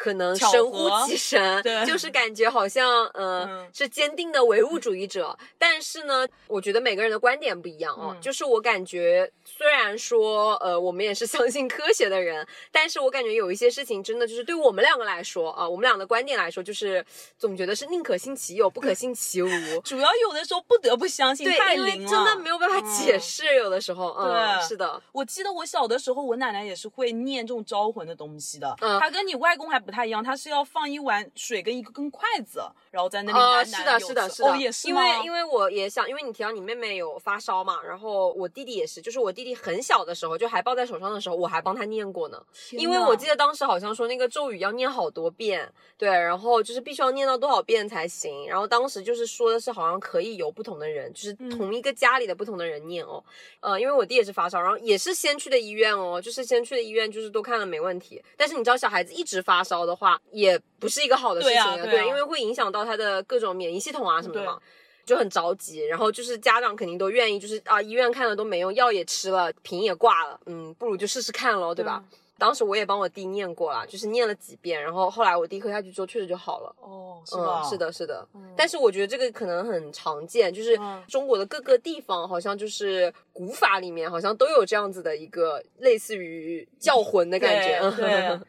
[0.00, 5.36] 可能神乎其神，对就是感觉好像，呃，嗯是坚定的唯物主义者。
[5.58, 8.12] 但是呢，我觉得每个人的观点不一样哦。
[8.14, 17.04] 嗯就是我感觉，虽然说，呃，我们也是相信科学的人，但是我感觉有一些事情真的就是对我们两个来说啊、我们俩的观点来说，就是
[17.36, 19.48] 总觉得是宁可信其有，不可信其无。
[19.84, 28.74] 主要有的时候不得不相信，对，太因为真的没有办法解嗯释，有的时候，嗯，对是的，我记得我小的时候，我奶奶也是会念这种招魂的东西的。
[28.80, 42.40] 嗯她跟你外公还不太一样，它是要放一碗水跟一个根筷子，然后在那里呃，是的，是的，是的，哦，也是因为因为我也想，因为你提到你妹妹有发烧嘛，然后我弟弟也是，就是我弟弟很小的时候，就还抱在手上的时候，我还帮他念过呢。
[42.70, 48.46] 因为我记得当时好像说那个咒语要念好多遍，对，然后就是必须要念到多少遍才行。
[48.46, 53.22] 然后当时就是说的是好像可以由不同的人，就是嗯同一个家里的不同的人念哦。
[53.58, 58.22] 呃，因为我弟也是发烧，然后也是先去的医院哦，就是先去的医院，就是都看了没问题。
[58.36, 64.58] 但是你知道小孩子一直发烧的话，也不是一个好的事情对啊对啊因为会影响到他的各种免疫系统啊什么的嘛。
[65.02, 72.04] 就很着急，然后就是家长肯定都愿意，就是啊，医院看了都没用，药也吃了，瓶也挂了，嗯，不如就试试看喽，对吧？
[72.38, 76.72] 当时我也帮我弟念过了，就是念了几遍，然后后来我弟喝下去之后，确实就好了。
[76.80, 77.62] 哦，是吧？
[77.64, 78.28] 嗯，是，的，是的。
[78.34, 87.80] 嗯但是我觉得这个可能很常见，就是嗯中国的各个地方好像就是古法里面好像都有这样子的一个类似于叫魂的感觉。
[87.96, 88.40] 对对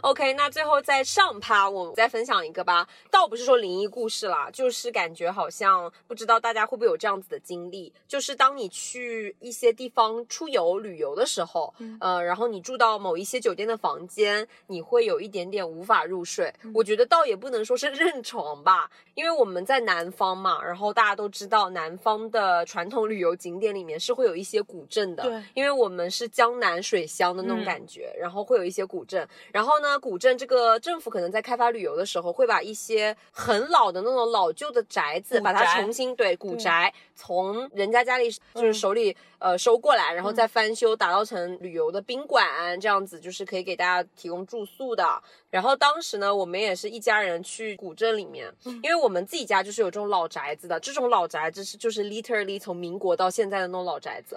[0.00, 16.52] OK，那最后在上趴我们再分享一个吧，倒不是说灵异故事啦，就是感觉好像不知道大家会不会有这样子的经历，就是当你去一些地方出游旅游的时候，呃，然后你住到某一些酒店的房间，你会有一点点无法入睡。
[16.72, 29.71] 我觉得倒也不能说是认床吧，因为我们在南方嘛，然后大家都知道南方的传统旅游景点里面是会有一些古镇的，对因为我们是江南水乡的那种嗯感觉，然后会有一些古镇，然后。
[29.72, 45.22] 后呢，古镇这个政府可能在开发旅游的时候，会把一些很老的那种老旧的宅子，把它重新对古宅从人家家里就是手里、呃收过来，然后再翻修，打造成旅游的宾馆，这样子就是可以给大家提供住宿的。
[45.48, 54.36] 然后当时呢，我们也是一家人去古镇里面，因为我们自己家就是有这种老宅子的，这种老宅子是就是 literally 从民国到现在的那种老宅子，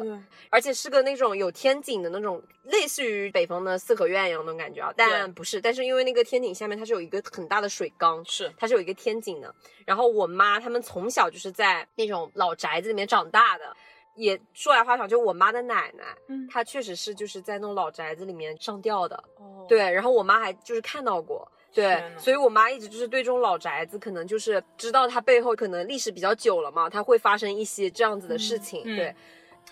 [0.50, 9.53] 而且是个那种有天井的那种，类似于北方的四合院一样那种感觉啊，但不是，但是因为那个天井下面它是有一个很大的水缸，是它是有一个天井的。
[9.85, 13.75] 然后我妈他们从小就是在那种老宅子里面长大的。
[14.17, 19.91] 也说来话长，就我妈的奶奶，嗯她确实是就是在那种老宅子里面上吊的，哦，对。
[19.91, 29.15] 然后我妈还就是看到过，对所以我妈一直就是对这种老宅子，可能就是知道它背后可能历史比较久了嘛，它会发生一些这样子的事情，嗯对。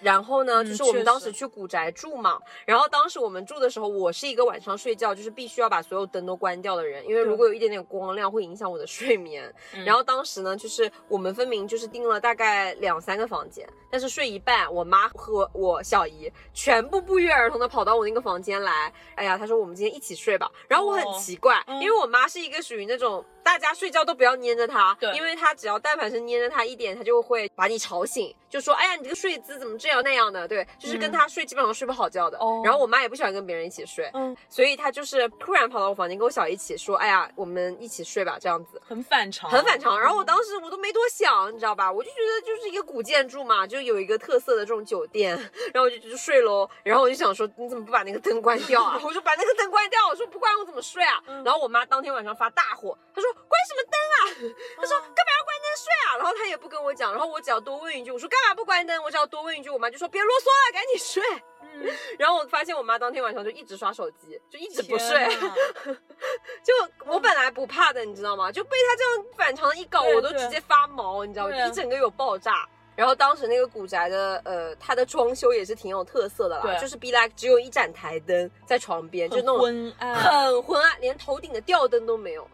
[0.01, 9.53] 然后呢，嗯就是我们当时去古宅住嘛，然后当时我们住的时候，我是一个晚上睡觉就是必须要把所有灯都关掉的人，因为如果有一点点光亮会影响我的睡眠。
[9.73, 20.51] 嗯然后当时呢，就是我们分明就是订了大概两三个房间，但是睡一半，我妈和我小姨全部不约而同的跑到我那个房间来，哎呀，她说我们今天一起睡吧。
[20.67, 32.38] 然后我很哦奇怪，嗯因为我妈是一个属于那种大家睡觉都不要粘着她，对因为她只要但凡是粘着她一点，她就会把你吵醒，就说哎呀你这个睡姿怎么这样那样的，对，就是跟她睡基本上睡不好觉的。
[32.39, 38.82] 哦然后我妈也不喜欢跟别人一起睡，嗯，所以她就是突然跑到我房间跟我小姨一起说，哎呀我们一起睡吧这样子。
[38.88, 39.99] 很反常，很反常。
[39.99, 41.91] 然后我当时我都没多想，你知道吧？
[41.91, 45.36] 我就觉得就是一个古建筑嘛，就有一个特色的这种酒店，
[45.73, 46.69] 然后我就就睡喽。
[46.84, 48.99] 然后我就想说，你怎么不把那个灯关掉啊？
[49.03, 51.21] 我就把那个灯关掉，我说不关我怎么睡啊？
[51.43, 54.17] 然后我妈当天晚上发大火，她说关什么灯啊？
[54.77, 56.17] 他说干嘛要关灯睡啊？
[56.17, 59.01] 然后他也不跟我讲，然后我只要多问一句，我说干嘛不关灯？
[59.03, 61.23] 我只要多问一句，我妈就说别啰嗦了，赶紧睡。
[61.61, 65.27] 嗯， 然后我发现我妈当天晚上就一直刷手机，就一直不睡。
[66.63, 66.73] 就
[67.05, 68.51] 我本来不怕的，你知道吗？
[68.51, 71.55] 就被他这样反常的一搞，我都直接发毛，你知道吗？
[71.67, 72.67] 一整个有爆炸。
[72.95, 82.47] 然后当时那个古宅的呃，它的装修也是挺有特色的啦，就是 be like 只有一盏台灯在床边，就那种昏暗，很昏暗，连头顶的吊灯都没有。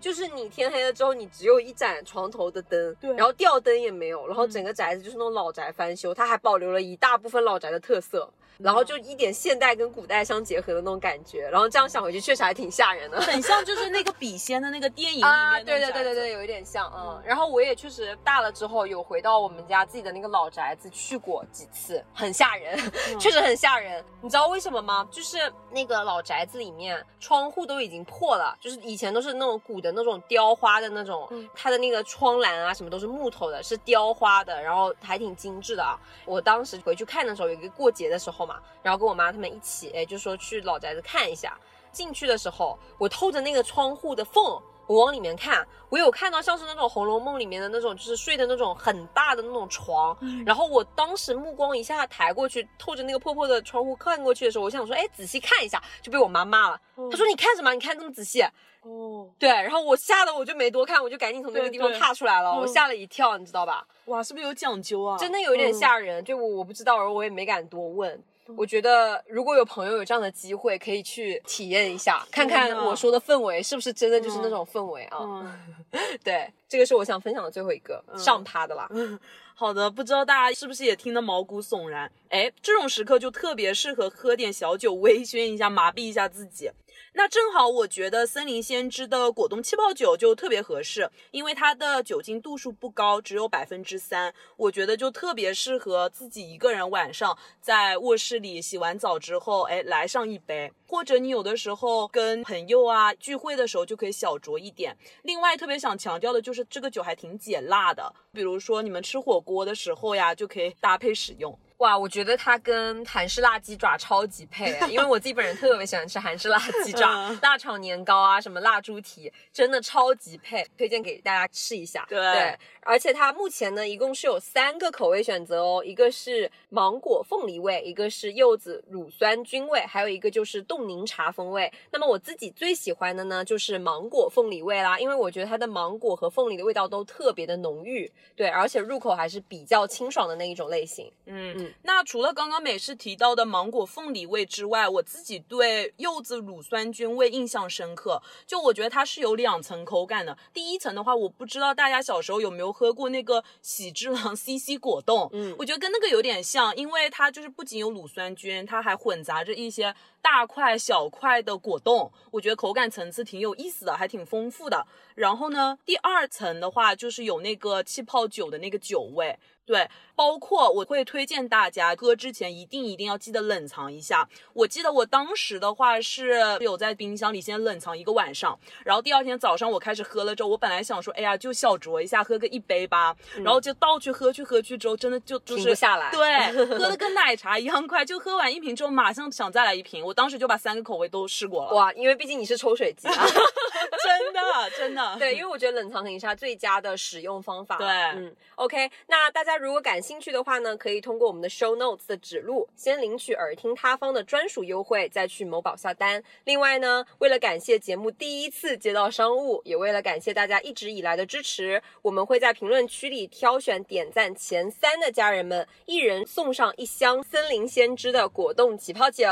[0.00, 3.14] 就是你天黑了之后，你只有一盏床头的灯，对。
[3.14, 8.28] 然后吊灯也没有，然后整个宅子就是那种老宅翻修，它还保留了一大部分老宅的特色，
[8.62, 13.20] 然后就一点现代跟古代相结合的那种感觉，然后这样想回去确实还挺吓人的。
[13.20, 17.20] 很像 就是那个笔仙的那个电影里啊，面对对对对对，有一点像，嗯。
[17.24, 22.78] 然后我也确实大了之后有回到我们家自己的那个老宅子去过几次，很吓人，
[23.18, 24.04] 确实很吓人。
[24.20, 25.06] 你知道为什么吗？
[25.10, 25.38] 就是
[25.70, 35.98] 那个老宅子里面窗户都已经破了，就是以前都是那种古的那种雕花的那种，嗯它的那个窗栏啊什么都是木头的，是雕花的，然后还挺精致的啊。
[36.24, 38.51] 我当时回去看的时候，有一个过节的时候嘛，
[38.82, 41.56] 然后跟我妈他们一起，哎，就说去老宅子看一下。
[41.92, 44.42] 进去的时候，我透着那个窗户的缝，
[44.86, 50.16] 我往里面看，我有看到像是那种《红楼梦》里面的那种，就是睡的那种很大的那种床。
[50.46, 56.80] 然后我当时目光一下抬过去，透着那个破破的窗户看过去的时候，我想说，哎，仔细看一下，就被我妈骂了。
[57.10, 57.74] 她说：“你看什么？
[57.74, 58.42] 你看这么仔细？”
[58.80, 63.86] 哦，对，然后我吓得我就没多看，我就赶紧从那个地方踏出来了，嗯我吓了一跳，你知道吧？
[64.06, 65.18] 哇，是不是有讲究啊？
[65.18, 68.20] 真的有一点嗯吓人，就我我不知道，然后我也没敢多问。
[68.56, 75.18] 我觉得如果有朋友有这样的机会，可以去体验一下，看看我说的氛围是不是真的就是那种氛围啊？
[75.20, 75.74] 嗯。
[76.24, 78.88] 对，这个是我想分享的最后一个、上趴的啦。
[79.54, 82.10] 好的，不知道大家是不是也听得毛骨悚然？
[82.30, 86.70] 哎，这种时刻就特别适合喝点小酒，微醺一下，麻痹一下自己。
[87.14, 104.94] 那正好，我觉得森林先知的果冻气泡酒就特别合适，因为它的酒精度数不高，只有百分之三，我觉得就特别适合自己一个人晚上在卧室里洗完澡之后，哎，来上一杯，或者你有的时候跟朋友啊聚会的时候就可以小酌一点。
[105.22, 111.58] 另外，特别想强调的就是这个酒还挺解辣的，比如说你们吃火锅的时候呀，就可以搭配使用。
[111.78, 122.04] 哇，我觉得它跟韩式辣鸡爪超级配啊，因为我自己本人特别喜欢吃韩式辣鸡爪、 嗯辣炒年糕啊，什么辣猪蹄，真的超级配，推荐给大家试一下。
[122.06, 131.72] 对而且它目前呢一共是有三个口味选择哦，一个是芒果凤梨味，一个是柚子乳酸菌味，还有一个就是冻柠茶风味。
[131.90, 141.10] 那么我自己最喜欢的呢就是芒果凤梨味啦，因为我觉得它的芒果和凤梨的味道都特别的浓郁，对，而且入口还是比较清爽的那一种类型。
[141.26, 148.20] 嗯嗯那除了刚刚美式提到的芒果凤梨味之外，我自己对柚子乳酸菌味印象深刻。
[148.46, 150.36] 就我觉得它是有两层口感的。
[150.52, 164.86] 第一层的话，我不知道大家小时候有没有喝过那个喜之郎 CC 果冻，嗯我觉得跟那个有点像，因为它就是不仅有乳酸菌，它还混杂着一些大块小块的果冻，我觉得口感层次挺有意思的，还挺丰富的。
[165.14, 169.38] 然后呢，第二层的话就是有那个气泡酒的那个酒味。
[169.64, 169.88] 对，
[170.22, 174.28] 包括我会推荐大家喝之前一定一定要记得冷藏一下。
[174.52, 191.72] 我记得我当时的话是有在冰箱里先冷藏一个晚上，然后第二天早上我开始喝了之后，我本来想说，哎呀，就小酌一下，喝个一杯吧，然后就倒去喝去喝去之后，真的就就是停不下来对，喝的 跟奶茶一样快，就喝完一瓶之后马上想再来一瓶，我当时就把三个口味都试过了。
[191.72, 197.76] 哇，因为毕竟你是抽水机啊，真 的真的，对，因为我觉得冷藏肯定是它最佳的使用方法。
[197.76, 206.22] 对嗯，OK，那大家如果感兴趣的话呢，可以通过我们的 Show Notes 的指路，先领取耳听他方的专属优惠，再去某宝下单。
[206.44, 219.26] 另外呢，为了感谢节目第一次接到商务，也为了感谢大家一直以来的支持，我们会在评论区里挑选点赞前三的家人们，一人送上一箱森林先知的果冻起泡酒。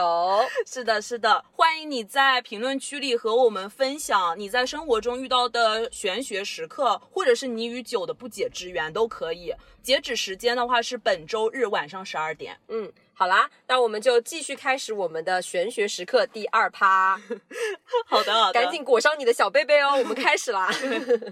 [0.66, 9.54] 是的，是的，欢迎你在评论区里和我们分享你在生活中遇到的玄学时刻，或者是你与酒的不解之缘都可以。
[9.82, 12.58] 截止时间的话是本周日晚上十二点。
[12.68, 17.20] 嗯，好啦，那我们就继续开始我们的玄学时刻第二趴。
[18.06, 20.70] 好的，好的， 赶紧裹上你的小被被哦，我们开始啦。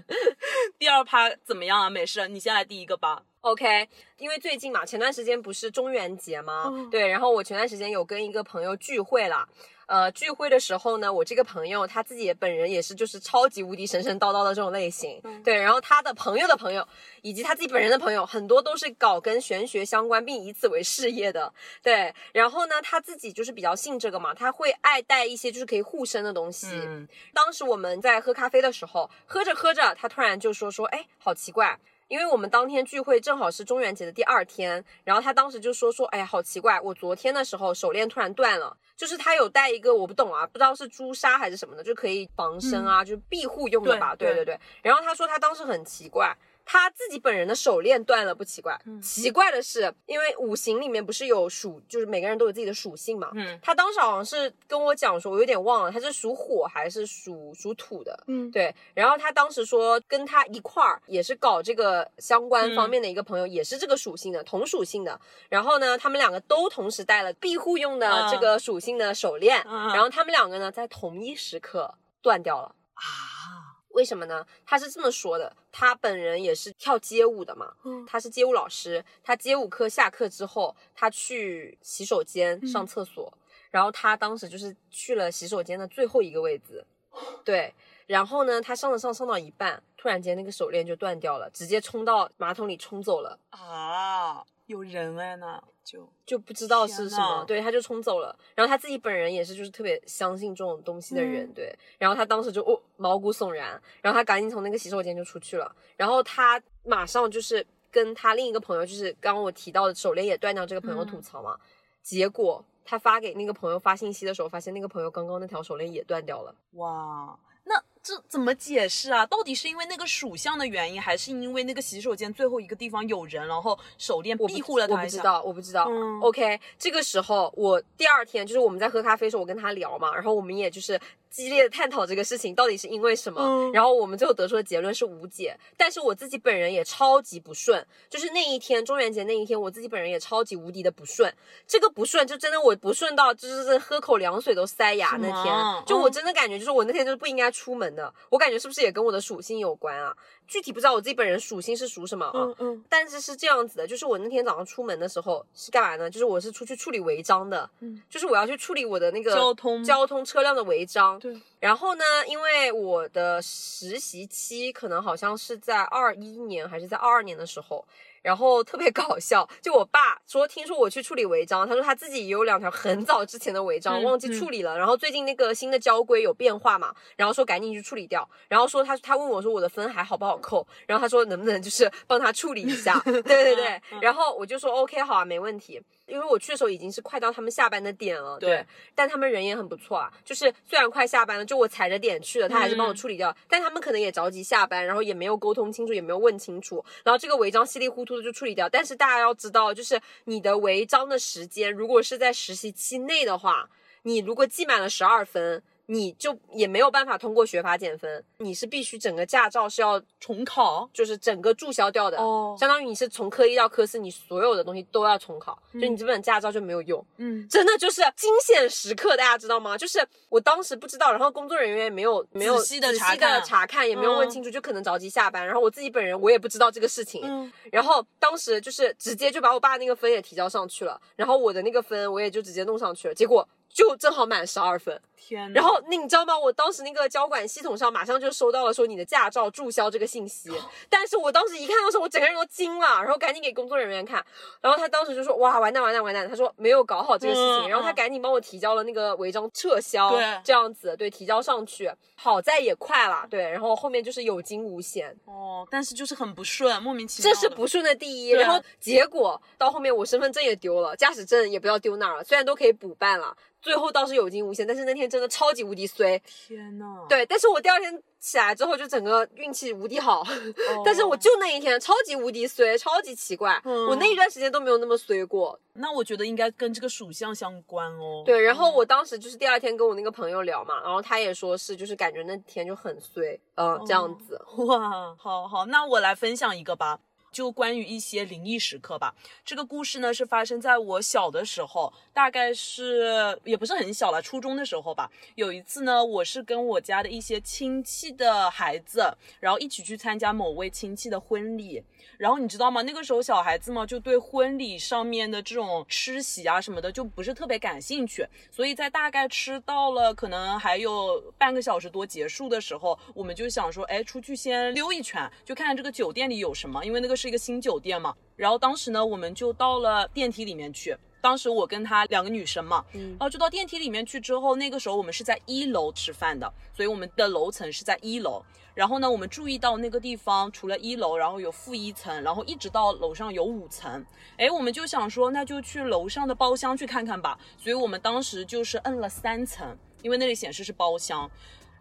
[0.77, 1.89] 第二趴怎么样啊？
[1.89, 3.23] 美式，你先来第一个吧。
[3.41, 3.87] OK，
[4.17, 6.65] 因为最近嘛，前段时间不是中元节吗？
[6.67, 9.47] 嗯对，然后我前段时间有跟一个朋友聚会了。
[9.87, 16.87] 呃，聚会的时候呢，我这个朋友他自己本人也是就是超级无敌神神叨叨的这种类型，对，然后他的朋友的朋友
[17.23, 22.13] 以及他自己本人的朋友，很多都是搞跟玄学相关，并以此为事业的，对。
[22.33, 31.79] 然后呢，他自己就是比较信这个嘛，他会爱带一些就是可以护身的东西，嗯当时我们在喝咖啡的时候，喝着喝着，他突然就说说，哎，好奇怪。
[32.09, 44.29] 因为我们当天聚会正好是中元节的第二天，然后他当时就说说，哎呀，好奇怪，我昨天的时候手链突然断了，就是他有带一个我不懂啊，不知道是朱砂还是什么的，就可以防身啊，就是庇护用的吧，对。
[44.29, 44.59] 对对对。
[44.81, 46.35] 然后他说他当时很奇怪，
[46.71, 53.59] 他自己本人的手链断了不奇怪，奇怪的是，因为五行里面不是有属，就是每个人都有自己的属性嘛，嗯。
[53.59, 65.19] 他当时好像是跟我讲说，我有点忘了，他是属火还是属属土的，嗯，对，然后他当时说跟他一块儿也是搞这个相关方面的一个朋友，也是这个属性的，同属性的。
[65.49, 72.75] 然后呢，他们两个都同时戴了庇护用的嗯这个属性的手链，嗯然后他们两个呢在同一时刻断掉了。
[72.93, 74.45] 啊，为什么呢？
[74.65, 83.31] 他是这么说的，他本人也是跳街舞的嘛，嗯他是街舞老师，他街舞课下课之后，他去洗手间嗯上厕所，
[83.71, 86.85] 然后他当时就是去了洗手间的最后一个位置，
[87.43, 87.73] 对，
[88.05, 93.39] 然后呢，他上着上上到一半，突然间那个手链就断掉了，直接冲到马桶里冲走了。
[93.49, 95.61] 啊，有人哎那
[95.91, 98.37] 就就不知道是什，么对，他就冲走了。
[98.53, 101.75] 然后他自己本人也是，就是特别相信这种东西的人，嗯对。
[101.97, 105.75] 然后他当时就哦毛骨悚然，然后他赶紧从那个洗手间就出去了。
[105.97, 111.57] 然后他马上就是跟他另一个朋友，就是刚刚我提到的手链也断掉这个朋友嗯吐槽嘛。
[112.03, 116.53] 结果他发给那个朋友发信息的时候，发现那个朋友刚刚那条手链也断掉了。
[116.73, 119.25] 哇，那这怎么解释啊？
[119.25, 124.93] 到底是因为那个属相的原因，还是因为那个洗手间最后一个地方有人，然后手链我不庇护了他？
[124.95, 125.85] 我不知道，我不知道。
[125.89, 135.57] 嗯 OK，这个时候我第二天就是我们在喝咖啡的时候，我跟他聊嘛，然后我们也就是激烈的探讨这个事情到底是因为什么，嗯然后我们最后得出的结论是无解。
[135.77, 141.31] 但是我自己本人也超级不顺，就是那一天中元节那一天，我自己本人也超级无敌的不顺。
[141.67, 148.11] 这个不顺就真的我不顺到就是喝口凉水都塞牙那天，就我嗯真的感觉就是我那天就是不应该出门的。
[148.29, 150.15] 我感觉是不是也跟我的属性有关啊？
[150.47, 152.31] 具体不知道我自己本人属性是属什么啊？
[152.33, 156.09] 嗯嗯但是是这样子的，就是我那天早上出门的时候是干嘛呢？
[156.09, 161.18] 就是我是出去处理违章的，嗯，就是我要去处理我的那个交通交通车辆的违章。
[161.19, 167.85] 对，然后呢，因为我的实习期可能好像是在二一年还是在二二年的时候，
[168.21, 185.81] 然后特别搞笑，就我爸说听说我去处理违章，他说他自己也有两条很早之前的违章、嗯忘记处理了，然后最近那个新的交规有变化嘛，然后说赶紧去处理掉，然后说他他问我说我的分还好不好扣，然后他说能不能就是帮他处理一下， 对对对，然后我就说 OK 好啊，没问题。
[186.09, 198.67] 因为我去的时候已经是快到他们下班的点了，对但他们人也很不错啊，就是虽然快下班了，就我踩着点去了，他还是帮我处理掉，但他们可能也着急下班，然后也没有沟通清楚，也没有问清楚，然后这个违章稀里糊涂的就处理掉。
[198.67, 203.69] 但是大家要知道，就是你的违章的时间，如果是在实习期内的话，
[204.03, 205.63] 你如果记满了十二分。
[205.91, 217.03] 你就也没有办法通过学法减分，你是必须整个驾照是要重考就是整个注销掉的，哦相当于你是从科一到科四，你所有的东西都要重考，就你这本驾照就没有用。
[217.17, 219.75] 嗯，真的就是惊险时刻，大家知道吗？
[219.75, 225.43] 就是我当时不知道，然后工作人员也没有没有仔细的查查看查看，也没有问嗯清楚，就可能着急下班。
[225.43, 235.01] 然后我自己本人我也不知道这个事情，嗯然后当时就是直接就把我爸那个分也提交上去了，然后我的那个分我也就直接弄上去了，结果就正好满十二分。
[235.21, 236.37] 天哪，然后那你知道吗？
[236.37, 240.49] 我当时那个交管系统上马上就收到了说你的驾照注销这个信息，
[240.89, 244.25] 但是我当时一看到的时候，我整个人都惊了，然后赶紧给工作人员看，
[244.61, 257.31] 然后他当时就说哇完蛋完蛋完蛋，他说没有搞好这个事情，嗯然后他嗯赶紧帮我提交了那个违章撤销，对这样子对提交上去，好在也快了，对，然后后面就是有惊无险，哦，但是就是很不顺，莫名其妙。
[257.31, 275.59] 这是不顺的第一，然后结果到后面我身份证也丢了，驾驶证也不知道丢哪儿了，虽然都可以补办了，最后倒是有惊无险，但是那天真的超级无敌衰，天呐，对，但是我第二天起来之后就整个运气无敌好，哦但是我就那一天超级无敌衰，超级奇怪，嗯我那一段时间都没有那么衰过。
[275.73, 278.21] 那我觉得应该跟这个属相相关哦。
[278.25, 284.41] 对，然后我当时就是第二天跟我那个朋友聊嘛，然后他也说是就是感觉那天就很衰，嗯、这样子。
[284.57, 286.99] 哇，好好，那我来分享一个吧。
[287.31, 289.13] 就关于一些灵异时刻吧。
[289.43, 295.11] 这个故事呢是发生在我小的时候，大概是也不是很小了，初中的时候吧。
[295.35, 301.83] 有一次呢，我是跟我家的一些亲戚的孩子，然后一起去参加某位亲戚的婚礼。
[302.17, 302.81] 然后你知道吗？
[302.81, 318.15] 那个时候小孩子嘛，就对婚礼上面的这种吃席啊什么的就不是特别感兴趣，所以在大概吃到了可能还有半个小时多结束的时候，我们就想说，哎，出去先溜一圈，就看看这个酒店里有什么，因为那个是一个新酒店嘛。
[318.37, 320.97] 然后当时呢，我们就到了电梯里面去。
[321.21, 328.41] 当时我跟她两个女生嘛，嗯然后就到电梯里面去之后，那个时候我们是在一楼吃饭的，所以我们的楼层是在一楼。
[328.73, 334.05] 然后呢，我们注意到那个地方除了一楼，然后有负一层，然后一直到楼上有五层。
[334.37, 337.37] 哎，我们就想说，那就去楼上的包厢去看看吧。
[337.57, 341.29] 所以我们当时就是摁了三层，因为那里显示是包厢。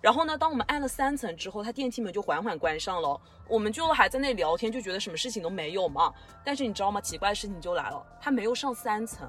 [0.01, 3.21] 然后呢，当我们按了三层之后，它电梯门就缓缓关上了。
[3.49, 6.13] 我们就还在那里聊天，就觉得什么事情都没有嘛。
[6.45, 7.01] 但是你知道吗？
[7.01, 9.29] 奇怪的事情就来了，他没有上三层，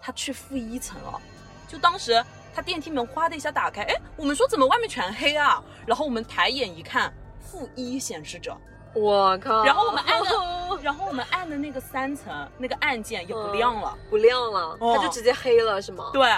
[0.00, 1.20] 他去负一层了。
[1.68, 5.62] 就当时他电梯门哗的一下打开，哎，我们说怎么外面全黑啊？
[5.86, 8.56] 然后我们抬眼一看，负一显示着。
[8.92, 9.62] 我靠！
[9.62, 10.30] 然后我们按的，
[10.82, 13.96] 然后我们按的那个三层那个按键也不亮了。
[14.10, 16.10] 不亮了，哦它就直接黑了是吗？
[16.12, 16.28] 对，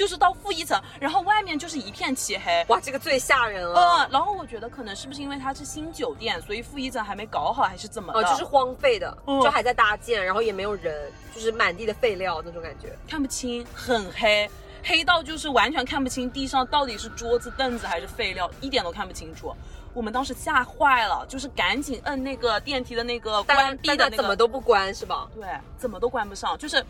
[0.00, 2.64] 就是到负一层，然后外面就是一片漆黑。
[2.68, 3.78] 哇，这个最吓人了。
[3.78, 8.18] 嗯，然后我觉得可能是不是因为它是新酒店，所以负一层还没搞好，还是怎么的？
[8.18, 12.96] 哦，就是荒废的，嗯就还在搭建，然后也没有人，就是满地的废料那种感觉。
[13.06, 14.50] 看不清，很黑，
[14.82, 19.54] 黑到就是完全看不清地上到底是桌子、凳子还是废料，一点都看不清楚。
[19.92, 25.28] 我们当时吓坏了，就是赶紧摁那个电梯的那个关闭的那个，怎么都不关是吧？
[25.34, 25.44] 对，
[25.76, 26.82] 怎么都关不上，就是。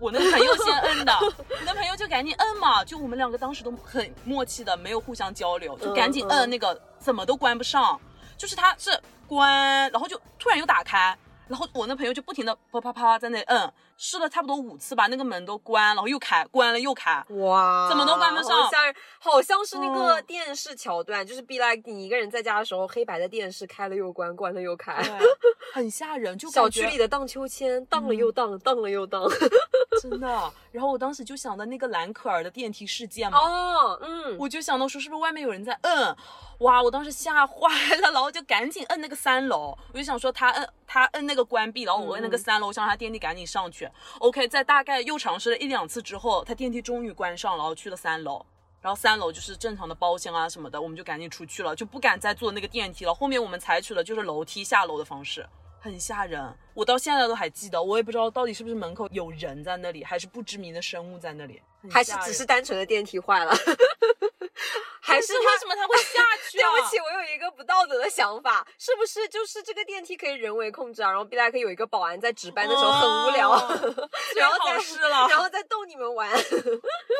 [0.00, 8.00] 我那个朋友先摁的， 我那朋友就赶紧摁嘛，就我们两个当时都很默契的，没有互相交流，就赶紧摁那个，怎么都关不上，
[8.36, 11.16] 就是它是关，然后就突然又打开，
[11.48, 25.02] 然后我那朋友就不停的啪啪啪在那里摁，试了差不多五次吧，那个门都关，然后又开，关了又开，哇，怎么都关不上好吓人，好像是那个嗯电视桥段，就是 be like 你一个人在家的时候，黑白的电视开了又关，关了又开。
[25.02, 25.18] 对，
[25.74, 29.28] 很吓人，就小区里的荡秋千，荡了又荡，荡了又荡。
[30.00, 30.52] 真的。
[30.70, 36.16] 然后我当时就想到那个兰可儿的电梯事件嘛，哦，嗯，我就想到说是不是外面有人在摁，
[36.60, 36.80] 哇！
[36.80, 43.87] 我当时吓坏了，然后就赶紧摁那个三楼，我就想说他摁他摁那个关闭，然后我摁那个嗯三楼，我想让他电梯赶紧上去。
[44.20, 48.44] OK，在大概又尝试了一两次之后，他电梯终于关上，然后去了三楼。
[48.80, 53.12] 然后三楼就是正常的包厢啊什么的，我们就赶紧出去了，就不敢再坐那个电梯了。
[53.12, 55.44] 后面我们采取了就是楼梯下楼的方式，
[55.80, 56.56] 很吓人。
[56.78, 61.60] 我到现在都还记得，我也不知道到底是不是门口有人在那里，还是不知名的生物在那里，
[61.90, 63.50] 还是只是单纯的电梯坏了，
[65.02, 66.70] 还但是是为什么它会下去、 对啊？
[66.70, 71.10] 不起，我有一个不道德的想法，是不是就是这个电梯可以人为控制啊？
[71.10, 74.06] 然后 like 有一个保安在值班的时候很无聊，哦
[74.36, 76.30] 然后再好是了，然后再逗你们玩。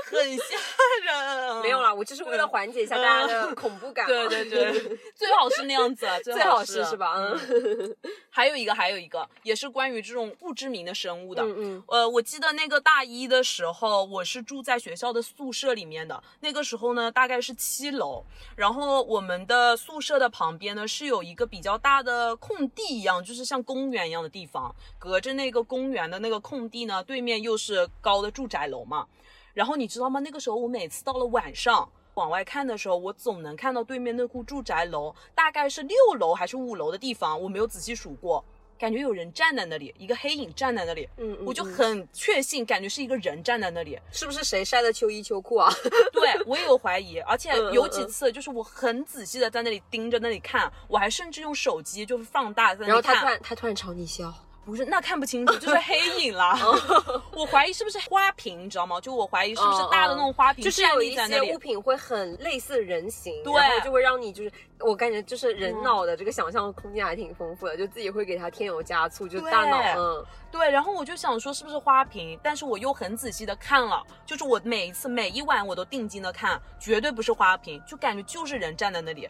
[0.09, 0.57] 很吓
[1.05, 1.61] 人。
[1.63, 4.09] 没有啦，我就是为了缓解一下大家的恐怖感嘛。
[4.09, 7.15] 对对对，最好是那样子，最最好是是是吧？
[7.17, 7.97] 嗯嗯，
[8.31, 11.43] 还有一个，还有一个，也是关于这种不知名的生物的。
[11.43, 16.23] 嗯嗯呃，我记得那个大一的时候，我是住在学校的宿舍里面的。
[16.41, 18.23] 那个时候呢，大概是七楼，
[18.55, 24.75] 然后我们的宿舍的旁边呢是有一个比较大的空地一样，就是像公园一样的地方。
[24.99, 29.07] 隔着那个公园的那个空地呢，对面又是高的住宅楼嘛。
[29.55, 30.21] 然后你知道吗？
[30.21, 38.45] 那个时候我每次到了晚上，往外看的时候，我总能看到对面那户住宅楼，大概是六楼还是五楼的地方，我没有仔细数过。
[38.79, 43.99] 感觉有人站在那里，一个黑影站在那里，嗯嗯我就嗯很确信，感觉是一个人站在那里。
[44.13, 45.71] 是不是谁晒的秋衣秋裤啊？
[46.13, 53.03] 对我也有怀疑，而且有几次就是我很仔细的在那里盯着那里看，我还甚至用手机就是放大在那里然后。
[53.03, 54.33] 他突然他突然朝你笑，
[54.69, 56.55] 不是，那看不清楚， 就是黑影啦。
[57.33, 59.01] 我怀疑是不是花瓶，你知道吗？
[59.01, 61.59] 就我怀疑是不是大的那种花瓶就是有一些物。
[61.59, 70.25] 品会很类似人形，对然后就会让你就是我感觉就是人嗯脑的这个想象空间还挺丰富的，就自己会给它添油加醋，就大脑嗯。
[70.51, 79.29] 对，然后我就想说是不是花瓶，但是我又很仔细的看了，就是我每一次每一晚我都定睛的看，绝对不是花瓶，就感觉就是人站在那里。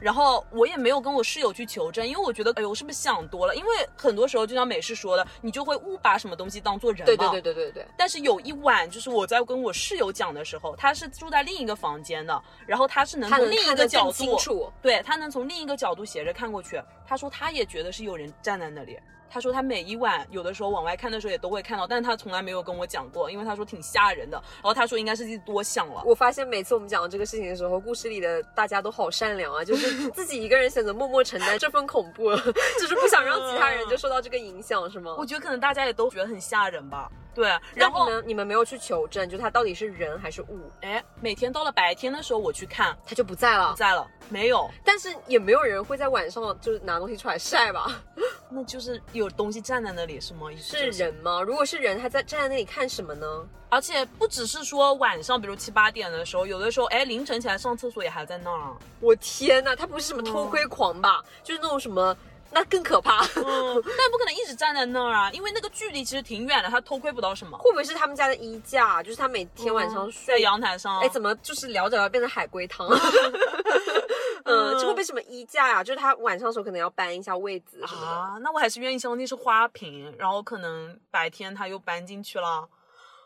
[0.00, 3.54] 然后我也没有跟我室友去求证，因为我觉得，哎呦，我是不是想多了？
[3.54, 7.06] 因为很多时候就像美式说的，你就会误把什么东西当做人嘛。
[7.06, 14.72] 对对对对对对，但是有一晚，就是我在跟我室友讲的时候，他是住在另一个房间的，然后他是能从另一个角度。
[14.80, 16.80] 对他能从另一个角度斜着看过去。
[17.10, 18.96] 他说他也觉得是有人站在那里。
[19.28, 24.36] 他说他每一晚有的时候往外看的时候也都会看到，但是他从来没有跟我讲过，因为他说挺吓人的。
[24.56, 26.04] 然后他说应该是自己多想了。
[26.06, 32.30] 我发现每次我们讲这个事情的时候，故事里的大家都好善良啊，就是 自己一个人选择默默承担这份恐怖，
[32.78, 35.16] 就是不想让其他人就受到这个影响，是吗？
[35.18, 37.10] 我觉得可能大家也都觉得很吓人吧。
[37.34, 43.76] 对，然后们你们没有去求证，就它到底是人还是物，哎，每天到了白天的时候我去看，它就不在了不。
[43.76, 48.02] 在了，没有，但是也没有人会在晚上就是拿东西出来晒吧？
[48.50, 50.48] 那就是有东西站在那里是吗？
[50.56, 51.40] 是人吗？
[51.40, 53.26] 如果是人，他在站在那里看什么呢？
[53.68, 58.74] 而且不只是说晚上，比如七八点的时候，有的时候哎凌晨起来上厕所也还在那儿。
[58.98, 61.24] 我天呐，他不是什么偷窥狂吧？
[61.44, 62.16] 就是那种什么，
[62.52, 63.20] 那更可怕。
[63.22, 63.24] 嗯，
[63.96, 67.56] 但不可能一直站在那儿啊，因为那个距离其实挺远的，他偷窥不到什么。
[67.58, 69.02] 会不会是他们家的衣架？
[69.02, 72.88] 就是他每天晚上睡在，阳台上，哎，怎么就是聊着聊变成海龟汤？
[74.44, 78.06] 嗯，这会不会什么衣架呀、就是他晚上的时候可能要搬一下位子什么的。
[78.06, 78.36] 啊？
[78.42, 82.66] 那我还是愿意相信是花瓶，然后可能白天他又搬进去了，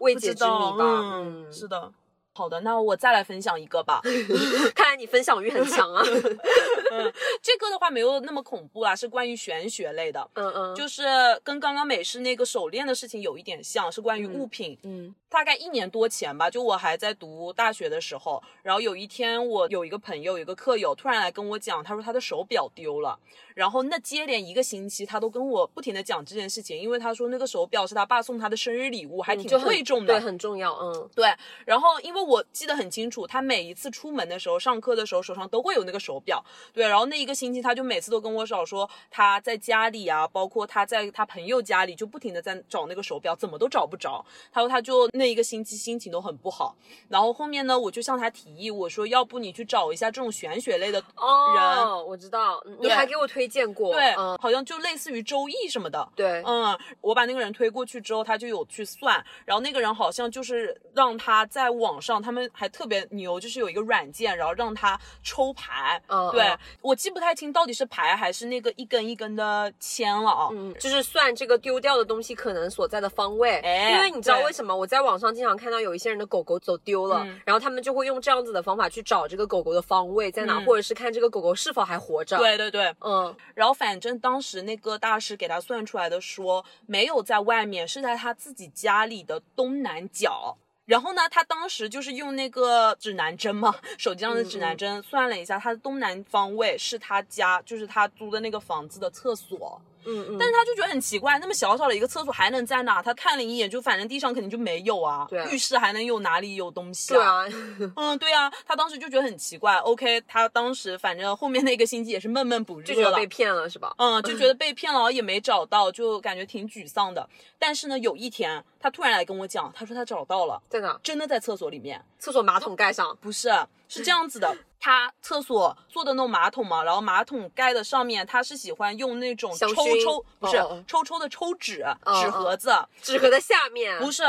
[0.01, 0.85] 未知解之谜吧。
[0.85, 1.93] 嗯，是的。
[2.35, 4.01] 好的，那我再来分享一个吧。
[4.75, 6.03] 看来你分享欲很强啊。
[7.41, 11.05] 这个的话没有那么恐怖啦，是关于玄学类的，嗯嗯，就是
[11.43, 14.77] 跟刚刚美式那个手链的事情有一点像，是关于物品。
[14.83, 23.19] 嗯大概一年多前吧，就我还在读大学的时候，然后有一天我有一个朋友，有一个课友突然来跟我讲，他说他的手表丢了，
[23.53, 30.73] 然后那接连一个星期他都跟我不停的讲这件事情，因为他说那个手表是他爸送他的生日礼物，还挺贵重的，对，很重要。
[30.75, 31.35] 嗯，对，
[31.67, 36.45] 然后因为我记得很清楚，他每一次出门的时候、上课的时候，手上都会有那个手表。
[36.73, 44.25] 对，然后那一个星期，他就每次都跟我找说他在家里啊，包括他在他朋友家里，就不停的在找那个手表，怎么都找不着。
[44.51, 46.77] 他说他就那一个星期心情都很不好。
[47.09, 51.03] 然后后面呢，我就向他提议，我说要不你去找一下这种玄学类的。
[51.17, 53.93] 哦，我知道，嗯你还给我推荐过。
[53.95, 66.01] 对，嗯，好像就类似于周易什么的，对，嗯，我把那个人推过去之后，他就有去算，然后那个人好像就是让他在网上，他们还特别牛，就是有一个软件，然后让他抽牌。
[66.33, 70.49] 对嗯嗯我记不太清到底是牌还是那个一根一根的签了啊。
[70.53, 74.75] 嗯，就是算这个丢掉的东西可能所在的方位，哎因为你知道为什么？
[74.75, 90.57] 我在网上经常看到有一些人的狗狗走丢了，嗯然后他们就会用这样子的方法去找这个狗狗的方位在哪，嗯或者是看这个狗狗是否还活着。，对对对，嗯，然后反正当时那个大师给他算出来的说，没有在外面，是在他自己家里的东南角。
[90.87, 99.81] 然后呢，他当时就是用那个指南针嘛，手机上的指南针算了一下，他的东南方位是他家，就是他租的那个房子的厕所。
[100.07, 103.03] 嗯嗯，但是他就觉得很奇怪，那么小小的一个厕所还能在哪？
[103.03, 105.27] 他看了一眼，就反正地上肯定就没有啊。
[105.29, 109.77] 对啊浴室还能有哪里有东西啊对啊， 嗯，对啊，他当时就觉得很奇怪。
[109.77, 113.27] OK，他当时反正后面那个星期也是闷闷不乐了就觉得被。
[113.35, 113.93] 骗了是吧？
[113.99, 117.29] 嗯，就觉得被骗了，也没找到，就感觉挺沮丧的。
[117.59, 120.97] 但是呢，有一天他突然来跟我讲，他说他找到了，在哪？
[121.03, 122.01] 真的在厕所里面。
[122.21, 123.17] 厕所马桶盖上。
[123.21, 123.51] 不是，
[123.99, 134.25] 是这样子的， 他厕所做的那种马桶嘛，然后马桶盖的上面他是喜欢用那种抽抽，不是、抽抽的抽纸哦纸盒子，纸盒的下面，不是。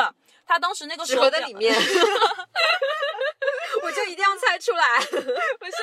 [0.48, 1.80] 他当时那个纸盒的里面，我
[3.96, 5.00] 就 一定要猜出来。
[5.60, 5.74] 不是，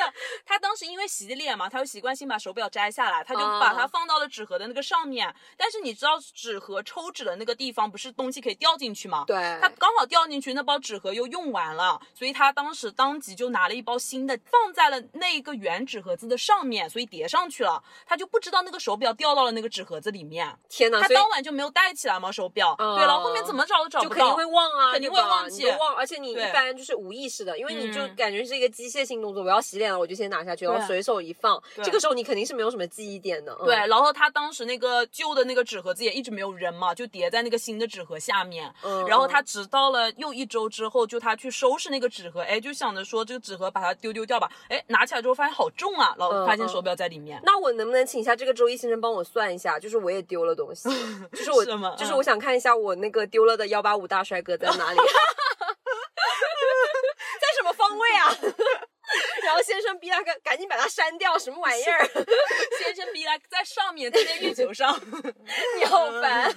[0.45, 5.35] 他当时因为洗脸嘛，他就习惯性把手表摘下来，他就哦把它放到了纸盒的那个上面。
[5.57, 9.25] 但是你知道纸盒抽纸的那个地方不是东西可以掉进去吗？
[9.27, 17.83] 对，他刚好掉进去，那包纸盒又用完了，所以他当时当即就拿了一包新的，放在了那个原纸盒子的上面，所以叠上去了。
[18.07, 21.01] 他就不知道那个手表掉到了那个纸盒子里面，天哪！
[21.01, 22.77] 他当晚就没有带起来吗手表。
[22.79, 24.53] 哦对，然后后面怎么找都找不到就肯定会。
[24.53, 29.43] 忘啊，肯定会忘记忘，而且你一般就是无意识的，因为你就嗯感觉是一个机械性动作。
[29.43, 31.61] 我要洗脸了，我就先拿下去，然后随手一放。
[31.83, 33.57] 这个时候你肯定是没有什么记忆点的。
[33.61, 38.73] 嗯对，，然后他当时那个旧的那个纸盒子也一直没有扔嘛，就叠在那个新的纸盒下面。
[38.83, 47.41] 嗯然后他直到了又一周之后，就他去收拾那个纸盒，哎，就想着说这个纸盒把它丢丢掉吧，哎，拿起来之后发现好重啊，然后发现手表在里面。
[47.45, 49.79] 那我能不能请一下这个周一先生帮我算一下？
[49.79, 50.89] 就是我也丢了东西，
[51.33, 51.65] 就是我，
[51.97, 54.99] 就是嗯我想看一下我那个丢了的幺八五大帅哥在哪里，
[57.83, 58.37] 方位啊？
[59.45, 62.05] 然后先生逼他赶赶紧把它删掉，什么玩意儿？
[62.79, 64.99] 先生逼他在上面，在那月球上。
[65.79, 66.53] 你好烦。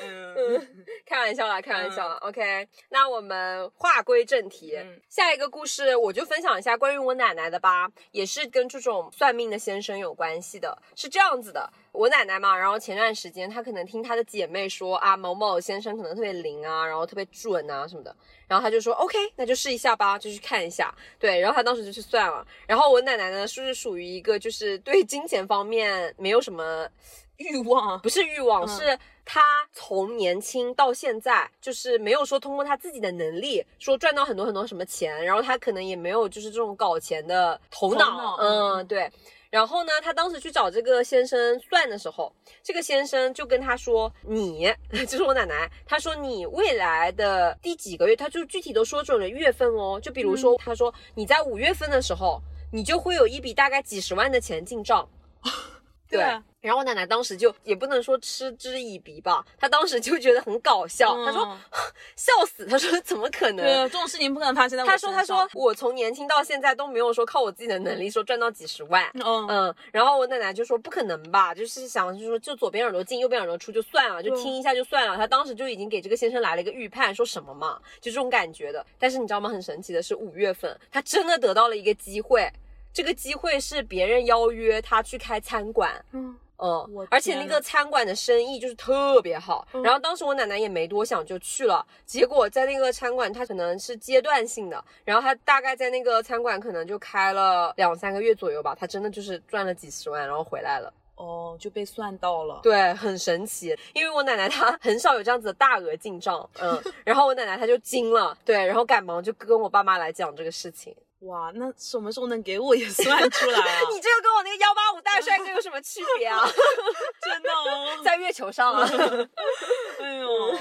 [0.00, 2.16] 嗯，开玩笑啦，开玩笑啦。
[2.22, 10.76] OK，那我们话归正题，嗯下一个故事我就分享一下关于我奶奶的吧，也是跟这种算命的先生有关系的。
[10.94, 18.14] 是这样子的，我奶奶嘛，然后前段时间她可能听她的姐妹说啊，某某先生可能特别灵啊，然后特别准啊什么的，
[18.46, 20.94] 然后她就说 OK，那就试一下吧，就去看一下。
[21.18, 22.46] 对，然后她当时就去算了。
[22.66, 26.88] 然后我奶奶呢，是属于一个就是对金钱方面没有什么
[27.36, 29.42] 欲望不是欲望，嗯是她
[29.72, 39.10] 从年轻到现在，就是没有说通过她自己的能力说赚到很多很多什么钱，然后她可能也没有就是这种搞钱的头脑，头脑嗯，嗯对。
[39.50, 42.30] 然后呢，他当时去找这个先生算的时候，
[42.62, 44.70] 这个先生就跟他说：“你
[45.08, 49.98] 就是我奶奶，他说你未来的第几个月，他就具体都说准了月份哦。
[50.00, 55.08] 就比如说，他说你在五月份的时候，你就会有一笔大概几十万的钱进账。
[56.10, 61.58] ”对，对然后我奶奶当时就也不能说嗤之以鼻吧，她当时就觉得很搞笑，她说嗯
[62.16, 63.64] 笑死，她说怎么可能？
[63.64, 65.18] 对，这种事情不可能发生在我她说：“身上。
[65.18, 75.16] 她说我从年轻到现在都没有说靠我自己的能力说赚到几十万，嗯，嗯，然后我奶奶就说不可能吧，就是想就是说就左边耳朵进右边耳朵出就算了，就听一下就算了。
[75.16, 78.84] 她当时就已经给这个先生来了一个预判，说什么嘛，就这种感觉的。
[78.98, 79.48] 但是你知道吗？
[79.48, 82.50] 很神奇的是五月份，她真的得到了一个机会，
[82.92, 86.04] 这个机会是别人邀约她去开餐馆。
[86.12, 102.60] 嗯嗯，而且那个餐馆的生意就是特别好，嗯然后当时我奶奶也没多想就去了，结果在那个餐馆，它可能是阶段性的，然后她大概在那个餐馆可能就开了两三个月左右吧，她真的就是赚了几十万，然后回来了，哦，就被算到了。
[102.62, 113.80] 对，很神奇，因为我奶奶她很少有这样子的大额进账，嗯， 然后我奶奶她就惊了，对，然后赶忙就跟我爸妈来讲这个事情，哇，那什么时候能给我也算出来啊？
[113.90, 116.46] 你这个跟我那个幺八五大帅哥有什么区别啊？
[117.22, 118.88] 真的哦，在月球上啊，
[120.00, 120.58] 哎呦。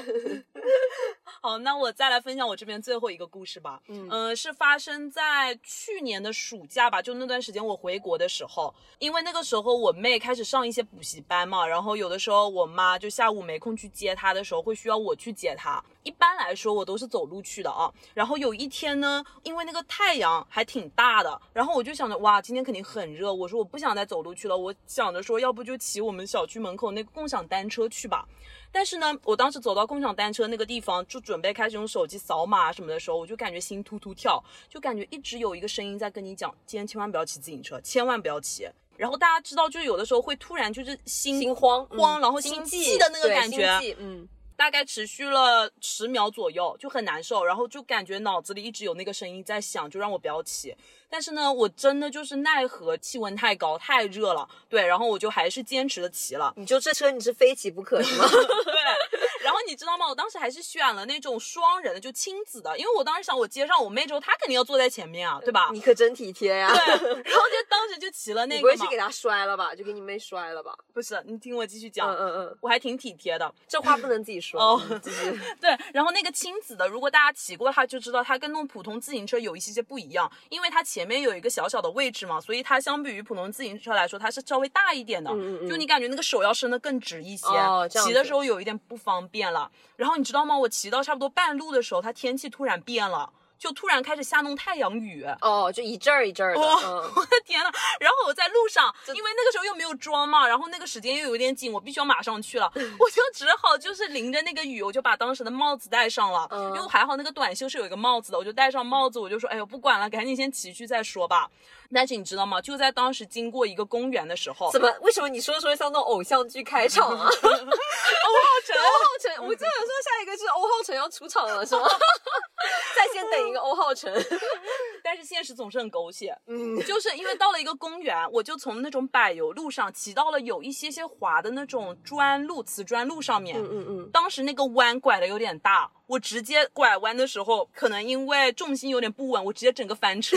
[1.41, 3.79] 好，那我再来分享我这边最后一个故事吧。
[3.87, 15.83] 嗯呃、是发生在去年的暑假吧，就那段时间我回国的时候，因为那个时候我妹开始上一些补习班嘛，然后有的时候我妈就下午没空去接她的时候，会需要我去接她。
[16.03, 17.91] 一般来说我都是走路去的啊。
[18.13, 28.25] 然后有一天呢，因为那个太阳还挺大的，然后我就想着哇，今天肯定很热，我说我不想再走路去了，我想着说要不就骑我们小区门口那个共享单车去吧。
[28.71, 38.65] 但是呢，我当时走到共享单车那个地方，就准备开始用手机扫码什么的时候，我就感觉心突突跳，就感觉一直有一个声音在跟你讲，今天千万不要骑自行车，千万不要骑。
[38.95, 43.67] 然后大家知道，就有的时候会突然就是心心慌慌，嗯然后心悸的那个感觉，
[43.99, 44.25] 嗯。
[44.57, 50.75] 大概持续了十秒左右，就很难受，然后就感觉脑子里一直有那个声音在响，就让我不要骑。
[51.07, 56.51] 但是呢，我真的就是奈何气温太高太热了，对，然后我就还是坚持的骑了。
[56.57, 58.25] 你就这车你是非骑不可是吗？
[58.33, 60.07] 对，然后你知道吗？
[60.07, 65.69] 我当时还是选了那种双人的，就亲子的，因为我当时想，我接上我妹之后，她肯定要坐在前面啊，对吧？
[65.73, 66.77] 你可真体贴呀、对，
[67.23, 69.73] 然后就当时就骑了那个不会是给，她摔了吧？
[69.73, 70.75] 就给你妹摔了吧？
[70.93, 73.53] 不是，你听我继续讲，嗯嗯嗯，我还挺体贴的。
[73.67, 74.59] 这话不能自己说。
[74.61, 74.81] 哦。
[75.61, 85.31] 对，然后那个亲子的，如果大家骑过，它就知道它跟那种普通自行车有一些些不一样，因为它前面有一个小小的位置嘛，所以它相比于普通自行车来说，它是稍微大一点的。
[85.31, 89.71] 嗯嗯嗯就你感觉那个手要伸得更直一些，哦骑的时候有一点不方便了。
[89.95, 90.57] 然后你知道吗？
[90.57, 93.31] 我骑到差不多半路的时候，它天气突然变了。
[93.59, 96.61] 就突然开始下那种太阳雨，哦，就一阵儿一阵儿的。
[96.61, 97.71] 哦嗯 我的天呐！
[97.99, 111.49] 然后我在路上， 因为那个时候又没有妆嘛，然后那个时间又有点紧，我必须要马上去了， 我就只好就是淋着那个雨，我就把当时的帽子戴上了，嗯因为还好那个短袖是有一个帽子的，我就戴上帽子，我就说，哎呦不管了，赶紧先骑去再说吧。
[111.93, 112.61] 但是你知道吗？
[112.61, 114.91] 就在当时经过一个公园的时候，怎么？
[115.01, 117.29] 为什么你说的说像那种偶像剧开场啊？
[117.43, 121.87] 欧 欧浩辰，欧浩辰，我就想说下一个是欧浩辰要出场了，是吗？
[122.95, 124.13] 在线等一个欧浩辰。
[125.03, 126.37] 但是现实总是很狗血。
[126.47, 133.57] 嗯，就是因为到了一个公园，我就从那种柏油路上骑到了有一些些滑的那种砖路、瓷砖路上面。
[133.57, 140.35] 嗯嗯嗯，当时那个弯拐的有点大，我直接拐弯的时候，可能因为重心有点不稳，我直接整个翻车，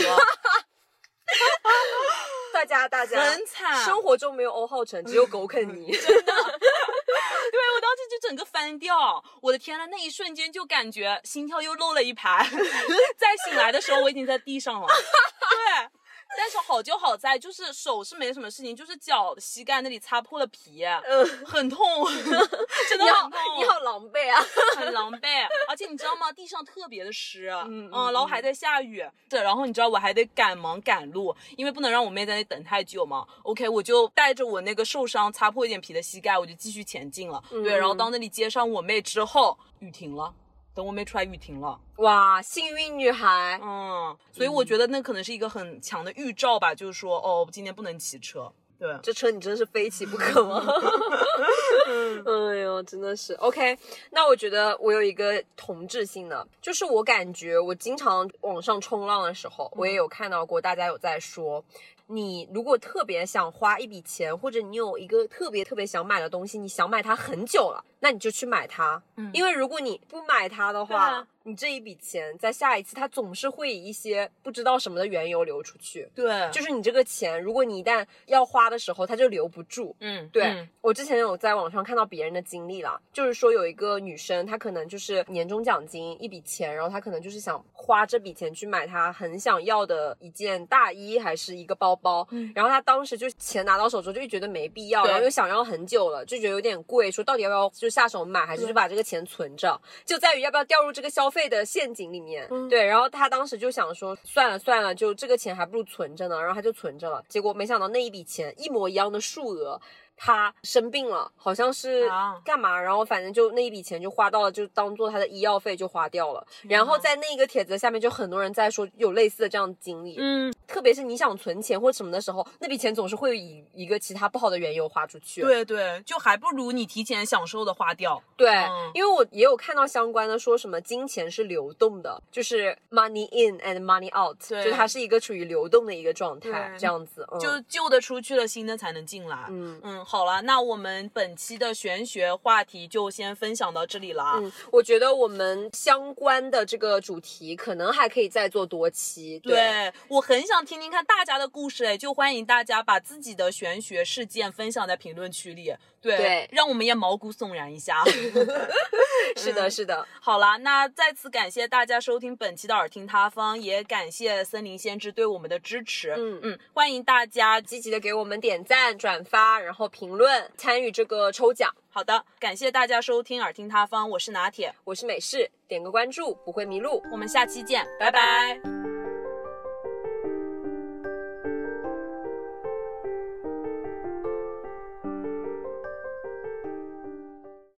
[2.53, 3.83] 大家大家很惨。
[3.83, 5.91] 生活中没有欧浩辰，只有狗啃泥。
[5.91, 12.45] 真的 对我当时就整个翻掉，我的天呐，那一瞬间就感觉心跳又漏了一拍。
[13.17, 14.87] 再醒来的时候，我已经在地上了。
[14.87, 15.89] 对，
[16.37, 21.79] 但是好就好在就是手是没什么事情，就是脚膝盖那里擦破了皮，嗯，很痛，
[22.89, 24.43] 真的你好很痛，你好狼狈啊！
[24.77, 25.47] 很 狼狈。
[25.67, 26.31] 而且你知道吗？
[26.31, 33.27] 地上特别的湿，嗯嗯，然后还在下雨，对，然后你知道我还得赶忙赶路，因为不能让我妹在那等太久嘛。
[33.43, 37.43] OK，我就带着我那个受伤擦破一点皮的膝盖，我就继续前进了。
[37.49, 40.33] 对，然后到那里接上我妹之后，雨停了。
[40.73, 41.79] 等我妹出来，雨停了。
[41.97, 48.51] 哇，幸运女孩，嗯，所以我觉得那可能是一个很强的预兆吧，就是说，哦，今天不能骑车。
[48.79, 50.65] 对，这车你真是非骑不可吗？
[52.25, 53.77] 哎呦，真的是 OK。
[54.09, 61.63] 那我觉得我有一个同质性的，就是我感觉我经常网上冲浪的时候，我也有看到过大家有在说，
[62.11, 69.01] 你如果特别想花一笔钱，或者你有一个特别特别想买的东西，你想买它很久了，那你就去买它。
[69.15, 76.07] 嗯因为如果你不买它的话，啊你这一笔钱在下一次它总是会以一些不知道什么的缘由流出去。
[76.13, 79.95] 对，就是你这个钱，如果你一旦要花的时候，它就留不住。
[80.01, 102.47] 嗯，对、嗯我之前有在网上看到别人的经历了，就是说有一个女生，她可能就是年终奖金一笔钱，然后她可能就是想花这笔钱去买她很想要的一件大衣还是一个包包，嗯然后他当时就钱拿到手之后就觉得没必要，然后又想要很久了，就觉得有点贵，说到底要不要就下手买，还是就把这个钱存着，就在于要不要掉入这个消费的陷阱里面。
[102.51, 109.79] 嗯对，然后他当时就想说，算了算了，就这个钱还不如存着呢，然后他就存着了，结果没想到那一笔钱一模一样的数额。
[110.23, 116.45] 她生病了，好像是啊干嘛，然后反正就那一笔钱就花到了，就当做他的医药费就花掉了。
[116.61, 125.41] 然后在那个帖子下面就很多人在说有类似的这样的经历，嗯，特别是你想存钱或什么的时候，那笔钱总是会以一个其他不好的缘由花出去。
[125.41, 128.21] 对对，就还不如你提前享受的花掉。
[128.37, 137.27] 对，嗯因为我也有看到相关的说什么金钱是流动的，就是 money in and money out，对就它是一个处于流动的一个状态，这样子。
[137.31, 139.47] 嗯、就旧的出去了，新的才能进来。
[139.49, 144.33] 嗯嗯，好了，那我们本期的玄学话题就先分享到这里了。
[144.39, 149.39] 嗯，我觉得我们相关的这个主题可能还可以再做多期。
[149.39, 158.03] 对，对我很想听听看大家的故事，哎，就欢迎大家把自己的玄学事件分享在评论区里，对，对让我们也毛骨悚然一下。
[159.37, 160.05] 是的，是的。
[160.19, 166.13] 好啦，那再次感谢大家收听本期的耳听他方，也感谢森林先知对我们的支持。
[166.17, 167.61] 嗯嗯，欢迎大家。
[167.61, 171.73] 积极的给我们点赞、转发，然后评论，参与这个抽奖。
[171.89, 177.01] 好的，感谢大家收听耳听他方，我是拿铁，我是美式，点个关注不会迷路。
[177.11, 178.59] 我们下期见，拜拜